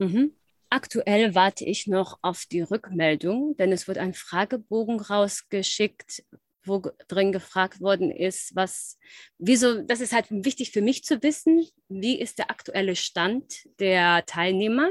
Mhm. 0.00 0.34
Aktuell 0.70 1.34
warte 1.34 1.64
ich 1.64 1.86
noch 1.86 2.18
auf 2.22 2.46
die 2.46 2.62
Rückmeldung, 2.62 3.56
denn 3.56 3.72
es 3.72 3.86
wird 3.86 3.98
ein 3.98 4.14
Fragebogen 4.14 5.00
rausgeschickt, 5.00 6.24
wo 6.64 6.82
drin 7.08 7.32
gefragt 7.32 7.80
worden 7.80 8.10
ist, 8.10 8.54
was, 8.54 8.98
wieso, 9.38 9.82
das 9.82 10.00
ist 10.00 10.12
halt 10.12 10.26
wichtig 10.30 10.70
für 10.70 10.82
mich 10.82 11.04
zu 11.04 11.22
wissen, 11.22 11.66
wie 11.88 12.18
ist 12.18 12.38
der 12.38 12.50
aktuelle 12.50 12.96
Stand 12.96 13.66
der 13.78 14.24
Teilnehmer, 14.26 14.90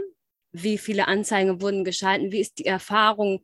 wie 0.52 0.78
viele 0.78 1.08
Anzeigen 1.08 1.62
wurden 1.62 1.84
geschalten, 1.84 2.32
wie 2.32 2.42
ist 2.42 2.60
die 2.60 2.66
Erfahrung. 2.66 3.42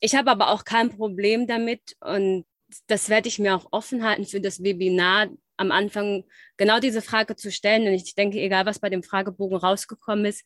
Ich 0.00 0.14
habe 0.14 0.30
aber 0.30 0.50
auch 0.50 0.64
kein 0.64 0.90
Problem 0.90 1.46
damit 1.46 1.96
und 2.00 2.44
das 2.86 3.08
werde 3.08 3.28
ich 3.28 3.38
mir 3.38 3.54
auch 3.54 3.66
offen 3.70 4.02
halten 4.04 4.24
für 4.24 4.40
das 4.40 4.62
Webinar, 4.62 5.28
am 5.56 5.70
Anfang 5.70 6.24
genau 6.56 6.80
diese 6.80 7.02
Frage 7.02 7.36
zu 7.36 7.50
stellen. 7.50 7.86
Und 7.86 7.94
ich 7.94 8.14
denke, 8.14 8.40
egal 8.40 8.66
was 8.66 8.78
bei 8.78 8.90
dem 8.90 9.02
Fragebogen 9.02 9.56
rausgekommen 9.56 10.24
ist, 10.24 10.44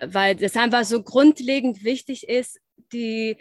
weil 0.00 0.36
das 0.36 0.56
einfach 0.56 0.84
so 0.84 1.02
grundlegend 1.02 1.84
wichtig 1.84 2.28
ist, 2.28 2.60
die, 2.92 3.36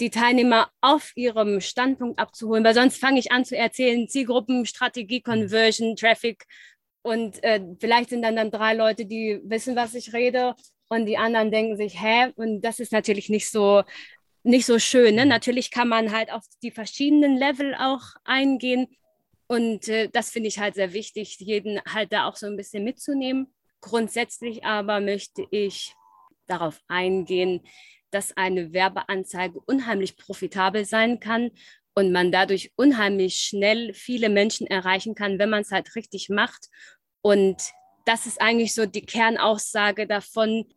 die 0.00 0.10
Teilnehmer 0.10 0.70
auf 0.80 1.12
ihrem 1.14 1.60
Standpunkt 1.60 2.18
abzuholen, 2.18 2.64
weil 2.64 2.74
sonst 2.74 2.98
fange 2.98 3.20
ich 3.20 3.32
an 3.32 3.44
zu 3.44 3.56
erzählen, 3.56 4.08
Zielgruppen, 4.08 4.66
Strategie, 4.66 5.22
Conversion, 5.22 5.96
Traffic 5.96 6.44
und 7.02 7.42
äh, 7.42 7.60
vielleicht 7.78 8.10
sind 8.10 8.22
dann, 8.22 8.36
dann 8.36 8.50
drei 8.50 8.74
Leute, 8.74 9.06
die 9.06 9.40
wissen, 9.44 9.76
was 9.76 9.94
ich 9.94 10.12
rede 10.12 10.54
und 10.88 11.06
die 11.06 11.16
anderen 11.16 11.50
denken 11.50 11.76
sich, 11.76 12.00
hä? 12.00 12.32
Und 12.36 12.62
das 12.62 12.78
ist 12.78 12.92
natürlich 12.92 13.28
nicht 13.28 13.50
so, 13.50 13.84
nicht 14.42 14.66
so 14.66 14.78
schön. 14.78 15.14
Ne? 15.14 15.24
Natürlich 15.24 15.70
kann 15.70 15.88
man 15.88 16.12
halt 16.12 16.32
auf 16.32 16.44
die 16.62 16.70
verschiedenen 16.70 17.36
Level 17.36 17.74
auch 17.74 18.02
eingehen 18.24 18.88
und 19.50 19.88
äh, 19.88 20.08
das 20.12 20.30
finde 20.30 20.46
ich 20.46 20.60
halt 20.60 20.76
sehr 20.76 20.92
wichtig, 20.92 21.40
jeden 21.40 21.80
halt 21.84 22.12
da 22.12 22.26
auch 22.28 22.36
so 22.36 22.46
ein 22.46 22.56
bisschen 22.56 22.84
mitzunehmen. 22.84 23.52
Grundsätzlich 23.80 24.64
aber 24.64 25.00
möchte 25.00 25.44
ich 25.50 25.92
darauf 26.46 26.80
eingehen, 26.86 27.66
dass 28.12 28.36
eine 28.36 28.72
Werbeanzeige 28.72 29.58
unheimlich 29.66 30.16
profitabel 30.16 30.84
sein 30.84 31.18
kann 31.18 31.50
und 31.94 32.12
man 32.12 32.30
dadurch 32.30 32.72
unheimlich 32.76 33.40
schnell 33.40 33.92
viele 33.92 34.28
Menschen 34.28 34.68
erreichen 34.68 35.16
kann, 35.16 35.40
wenn 35.40 35.50
man 35.50 35.62
es 35.62 35.72
halt 35.72 35.96
richtig 35.96 36.28
macht. 36.28 36.68
Und 37.20 37.60
das 38.04 38.26
ist 38.26 38.40
eigentlich 38.40 38.72
so 38.72 38.86
die 38.86 39.04
Kernaussage 39.04 40.06
davon. 40.06 40.72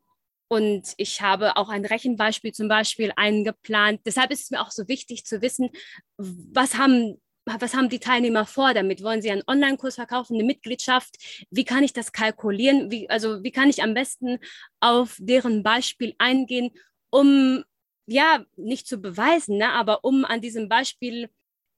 Und 0.47 0.95
ich 0.97 1.21
habe 1.21 1.57
auch 1.57 1.69
ein 1.69 1.85
Rechenbeispiel 1.85 2.53
zum 2.53 2.69
Beispiel 2.69 3.13
eingeplant. 3.15 4.01
Deshalb 4.07 4.31
ist 4.31 4.45
es 4.45 4.49
mir 4.49 4.61
auch 4.61 4.71
so 4.71 4.87
wichtig 4.87 5.25
zu 5.25 5.43
wissen, 5.43 5.69
was 6.17 6.79
haben 6.79 7.19
was 7.45 7.73
haben 7.73 7.89
die 7.89 7.99
Teilnehmer 7.99 8.45
vor 8.45 8.73
damit? 8.73 9.03
Wollen 9.03 9.21
sie 9.21 9.31
einen 9.31 9.43
Online-Kurs 9.47 9.95
verkaufen, 9.95 10.35
eine 10.35 10.43
Mitgliedschaft? 10.43 11.45
Wie 11.49 11.65
kann 11.65 11.83
ich 11.83 11.93
das 11.93 12.11
kalkulieren? 12.11 12.91
Wie, 12.91 13.09
also 13.09 13.43
wie 13.43 13.51
kann 13.51 13.69
ich 13.69 13.83
am 13.83 13.93
besten 13.93 14.39
auf 14.79 15.17
deren 15.19 15.63
Beispiel 15.63 16.15
eingehen, 16.17 16.71
um 17.09 17.63
ja 18.05 18.45
nicht 18.55 18.87
zu 18.87 18.97
beweisen, 18.97 19.57
ne, 19.57 19.71
aber 19.71 20.03
um 20.03 20.25
an 20.25 20.41
diesem 20.41 20.69
Beispiel 20.69 21.29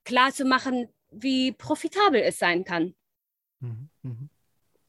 klarzumachen, 0.03 0.87
wie 1.11 1.51
profitabel 1.51 2.21
es 2.21 2.39
sein 2.39 2.63
kann. 2.63 2.95
Mhm, 3.59 3.89
mhm. 4.03 4.29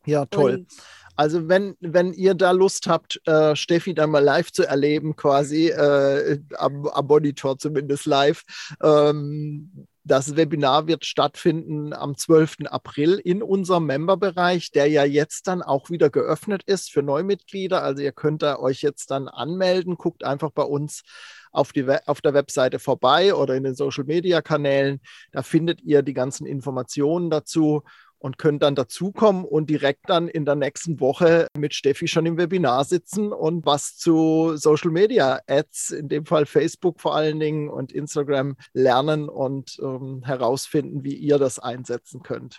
Ja, 0.07 0.25
toll. 0.27 0.55
Und 0.55 0.73
also 1.17 1.49
wenn, 1.49 1.77
wenn 1.81 2.13
ihr 2.13 2.35
da 2.35 2.53
Lust 2.53 2.87
habt, 2.87 3.21
äh, 3.27 3.57
Steffi 3.57 3.95
dann 3.95 4.11
mal 4.11 4.23
live 4.23 4.53
zu 4.53 4.65
erleben, 4.65 5.17
quasi 5.17 5.69
äh, 5.69 6.41
am, 6.57 6.87
am, 6.87 7.07
Monitor 7.07 7.59
zumindest 7.59 8.07
live, 8.07 8.45
ähm, 8.83 9.87
das 10.07 10.37
Webinar 10.37 10.87
wird 10.87 11.05
stattfinden 11.05 11.93
am 11.93 12.17
12. 12.17 12.67
April 12.67 13.21
in 13.25 13.43
unserem 13.43 13.87
Memberbereich, 13.87 14.71
der 14.71 14.87
ja 14.87 15.05
jetzt 15.05 15.49
dann 15.49 15.63
auch 15.63 15.91
wieder 15.91 16.11
geöffnet 16.11 16.63
ist 16.65 16.93
für 16.93 17.03
Neumitglieder. 17.03 17.83
Also 17.83 18.03
ihr 18.03 18.13
könnt 18.13 18.43
da 18.43 18.57
euch 18.57 18.83
jetzt 18.83 19.11
dann 19.11 19.27
anmelden. 19.27 19.97
Guckt 19.97 20.23
einfach 20.23 20.53
bei 20.53 20.63
uns 20.63 21.03
auf, 21.51 21.73
die, 21.73 21.85
auf 22.07 22.21
der 22.21 22.35
Webseite 22.35 22.79
vorbei 22.79 23.35
oder 23.35 23.57
in 23.57 23.65
den 23.65 23.75
Social-Media-Kanälen. 23.75 25.01
Da 25.33 25.43
findet 25.43 25.83
ihr 25.83 26.03
die 26.03 26.15
ganzen 26.15 26.47
Informationen 26.47 27.29
dazu 27.29 27.83
und 28.19 28.39
könnt 28.39 28.63
dann 28.63 28.75
dazukommen 28.75 29.45
und 29.45 29.69
direkt 29.69 30.09
dann 30.09 30.29
in 30.29 30.45
der 30.45 30.55
nächsten 30.55 31.01
Woche 31.01 31.49
mit 31.57 31.75
Steffi 31.75 32.09
schon 32.09 32.27
im 32.27 32.39
Webinar 32.39 32.85
sitzen 32.85 33.33
und 33.33 33.67
was 33.67 33.97
zu 33.97 34.57
Social 34.57 34.91
Media 34.91 35.41
Ads, 35.47 35.91
in 35.91 36.09
dem 36.09 36.27
Fall 36.27 36.47
Facebook 36.47 37.01
vor 37.01 37.15
allen 37.15 37.39
Dingen 37.41 37.69
und 37.69 37.93
Instagram 37.93 38.57
lernen 38.73 39.29
und 39.29 39.79
ähm, 39.83 40.23
herausfinden, 40.25 41.05
wie 41.05 41.15
ihr 41.15 41.39
das 41.39 41.59
einsetzen 41.59 42.23
könnt. 42.23 42.59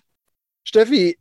Steffi, 0.64 1.18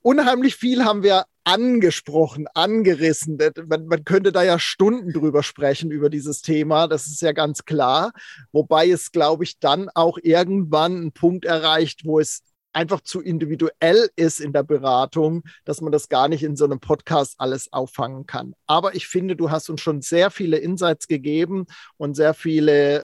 unheimlich 0.00 0.56
viel 0.56 0.84
haben 0.84 1.02
wir 1.02 1.24
angesprochen, 1.44 2.46
angerissen. 2.52 3.38
Man, 3.66 3.86
man, 3.86 4.04
könnte 4.04 4.32
da 4.32 4.42
ja 4.42 4.58
Stunden 4.58 5.14
drüber 5.14 5.42
sprechen, 5.42 5.90
über 5.90 6.10
dieses 6.10 6.42
Thema, 6.42 6.88
das 6.88 7.06
ist 7.06 7.22
ja 7.22 7.32
ganz 7.32 7.64
klar. 7.64 8.12
Wobei 8.52 8.90
es, 8.90 9.12
glaube 9.12 9.44
ich, 9.44 9.58
dann 9.58 9.88
auch 9.94 10.18
irgendwann 10.22 10.96
einen 10.96 11.12
Punkt 11.12 11.46
erreicht, 11.46 12.04
wo 12.04 12.20
es 12.20 12.42
einfach 12.78 13.00
zu 13.00 13.20
individuell 13.20 14.08
ist 14.14 14.40
in 14.40 14.52
der 14.52 14.62
Beratung, 14.62 15.42
dass 15.64 15.80
man 15.80 15.90
das 15.90 16.08
gar 16.08 16.28
nicht 16.28 16.44
in 16.44 16.54
so 16.54 16.64
einem 16.64 16.78
Podcast 16.78 17.34
alles 17.38 17.72
auffangen 17.72 18.26
kann. 18.26 18.54
Aber 18.68 18.94
ich 18.94 19.08
finde, 19.08 19.34
du 19.34 19.50
hast 19.50 19.68
uns 19.68 19.80
schon 19.80 20.00
sehr 20.00 20.30
viele 20.30 20.58
Insights 20.58 21.08
gegeben 21.08 21.66
und 21.96 22.14
sehr 22.14 22.34
viele 22.34 23.02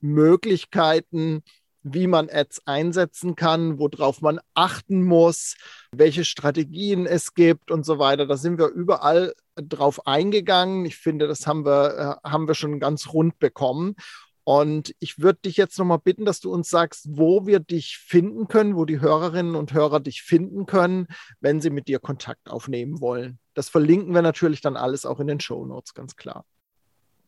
Möglichkeiten, 0.00 1.44
wie 1.84 2.08
man 2.08 2.28
Ads 2.28 2.66
einsetzen 2.66 3.36
kann, 3.36 3.78
worauf 3.78 4.22
man 4.22 4.40
achten 4.54 5.04
muss, 5.04 5.54
welche 5.92 6.24
Strategien 6.24 7.06
es 7.06 7.34
gibt 7.34 7.70
und 7.70 7.86
so 7.86 8.00
weiter. 8.00 8.26
Da 8.26 8.36
sind 8.36 8.58
wir 8.58 8.66
überall 8.66 9.34
drauf 9.54 10.04
eingegangen. 10.04 10.84
Ich 10.84 10.96
finde, 10.96 11.28
das 11.28 11.46
haben 11.46 11.64
wir, 11.64 12.18
äh, 12.24 12.28
haben 12.28 12.48
wir 12.48 12.56
schon 12.56 12.80
ganz 12.80 13.12
rund 13.12 13.38
bekommen. 13.38 13.94
Und 14.48 14.94
ich 15.00 15.18
würde 15.18 15.40
dich 15.44 15.56
jetzt 15.56 15.76
nochmal 15.76 15.98
bitten, 15.98 16.24
dass 16.24 16.38
du 16.38 16.52
uns 16.52 16.70
sagst, 16.70 17.08
wo 17.10 17.48
wir 17.48 17.58
dich 17.58 17.98
finden 17.98 18.46
können, 18.46 18.76
wo 18.76 18.84
die 18.84 19.00
Hörerinnen 19.00 19.56
und 19.56 19.72
Hörer 19.72 19.98
dich 19.98 20.22
finden 20.22 20.66
können, 20.66 21.08
wenn 21.40 21.60
sie 21.60 21.68
mit 21.68 21.88
dir 21.88 21.98
Kontakt 21.98 22.48
aufnehmen 22.48 23.00
wollen. 23.00 23.40
Das 23.54 23.68
verlinken 23.68 24.14
wir 24.14 24.22
natürlich 24.22 24.60
dann 24.60 24.76
alles 24.76 25.04
auch 25.04 25.18
in 25.18 25.26
den 25.26 25.40
Show 25.40 25.66
Notes, 25.66 25.94
ganz 25.94 26.14
klar. 26.14 26.44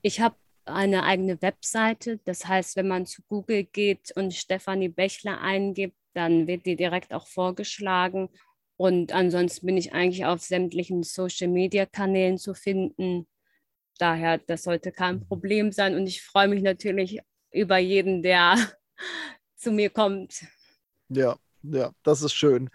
Ich 0.01 0.21
habe 0.21 0.37
eine 0.65 1.03
eigene 1.03 1.43
Webseite. 1.43 2.21
Das 2.25 2.47
heißt, 2.47 2.77
wenn 2.77 2.87
man 2.87 3.05
zu 3.05 3.23
Google 3.29 3.65
geht 3.65 4.13
und 4.15 4.33
Stefanie 4.33 4.89
Bächler 4.89 5.41
eingibt, 5.41 5.97
dann 6.15 6.47
wird 6.47 6.67
die 6.67 6.77
direkt 6.77 7.13
auch 7.13 7.27
vorgeschlagen. 7.27 8.29
Und 8.77 9.13
ansonsten 9.13 9.67
bin 9.67 9.77
ich 9.77 9.93
eigentlich 9.93 10.25
auf 10.25 10.41
sämtlichen 10.41 11.03
Social-Media-Kanälen 11.03 12.39
zu 12.39 12.55
finden 12.55 13.27
daher, 13.99 14.39
das 14.39 14.63
sollte 14.63 14.93
kein. 14.93 15.27
Problem 15.27 15.73
sein. 15.73 15.95
Und 15.95 16.07
ich 16.07 16.23
freue 16.23 16.49
mich 16.49 16.63
natürlich 16.63 17.21
über 17.53 17.79
jeden, 17.79 18.23
der 18.23 18.57
zu 19.57 19.71
mir 19.73 19.91
kommt. 19.91 20.45
Ja, 21.09 21.37
ja, 21.63 21.93
das 22.03 22.23
ist 22.23 22.35
schön. 22.35 22.71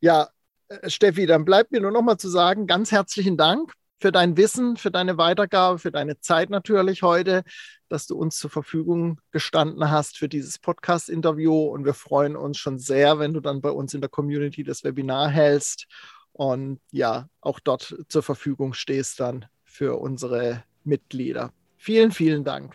Ja, 0.00 0.28
äh, 0.68 0.88
Steffi, 0.88 1.26
dann 1.26 1.44
bleibt 1.44 1.72
mir 1.72 1.80
nur 1.80 1.90
noch 1.90 2.02
mal 2.02 2.18
zu 2.18 2.28
sagen, 2.28 2.66
ganz 2.66 2.92
herzlichen 2.92 3.36
Dank 3.36 3.72
für 4.00 4.12
dein 4.12 4.36
Wissen, 4.36 4.76
für 4.76 4.90
deine 4.90 5.18
Weitergabe, 5.18 5.78
für 5.78 5.90
deine 5.90 6.18
Zeit 6.20 6.48
natürlich 6.48 7.02
heute, 7.02 7.42
dass 7.88 8.06
du 8.06 8.16
uns 8.16 8.38
zur 8.38 8.50
Verfügung 8.50 9.20
gestanden 9.30 9.90
hast 9.90 10.16
für 10.16 10.28
dieses 10.28 10.58
Podcast-Interview. 10.58 11.54
Und 11.54 11.84
wir 11.84 11.94
freuen 11.94 12.36
uns 12.36 12.56
schon 12.58 12.78
sehr, 12.78 13.18
wenn 13.18 13.34
du 13.34 13.40
dann 13.40 13.60
bei 13.60 13.70
uns 13.70 13.92
in 13.92 14.00
der 14.00 14.08
Community 14.08 14.64
das 14.64 14.84
Webinar 14.84 15.28
hältst 15.28 15.86
und 16.32 16.80
ja, 16.90 17.28
auch 17.40 17.60
dort 17.60 17.94
zur 18.08 18.22
Verfügung 18.22 18.72
stehst 18.72 19.20
dann 19.20 19.46
für 19.70 19.98
unsere 19.98 20.64
Mitglieder. 20.84 21.52
Vielen, 21.76 22.10
vielen 22.10 22.44
Dank. 22.44 22.74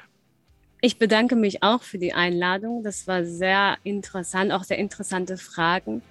Ich 0.82 0.98
bedanke 0.98 1.36
mich 1.36 1.62
auch 1.62 1.84
für 1.84 1.98
die 1.98 2.14
Einladung. 2.14 2.84
Das 2.84 3.08
war 3.08 3.24
sehr 3.24 3.78
interessant, 3.84 4.52
auch 4.52 4.64
sehr 4.64 4.78
interessante 4.78 5.38
Fragen. 5.38 6.02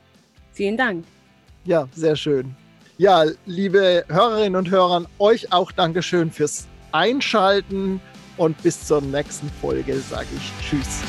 Vielen 0.52 0.76
Dank. 0.76 1.04
Ja, 1.64 1.88
sehr 1.94 2.16
schön. 2.16 2.54
Ja, 2.98 3.24
liebe 3.46 4.04
Hörerinnen 4.08 4.56
und 4.56 4.70
Hörer, 4.70 5.06
euch 5.18 5.52
auch 5.52 5.72
Dankeschön 5.72 6.30
fürs 6.30 6.68
Einschalten 6.92 8.00
und 8.36 8.62
bis 8.62 8.86
zur 8.86 9.00
nächsten 9.00 9.48
Folge 9.60 9.98
sage 9.98 10.28
ich 10.36 10.52
Tschüss. 10.64 11.02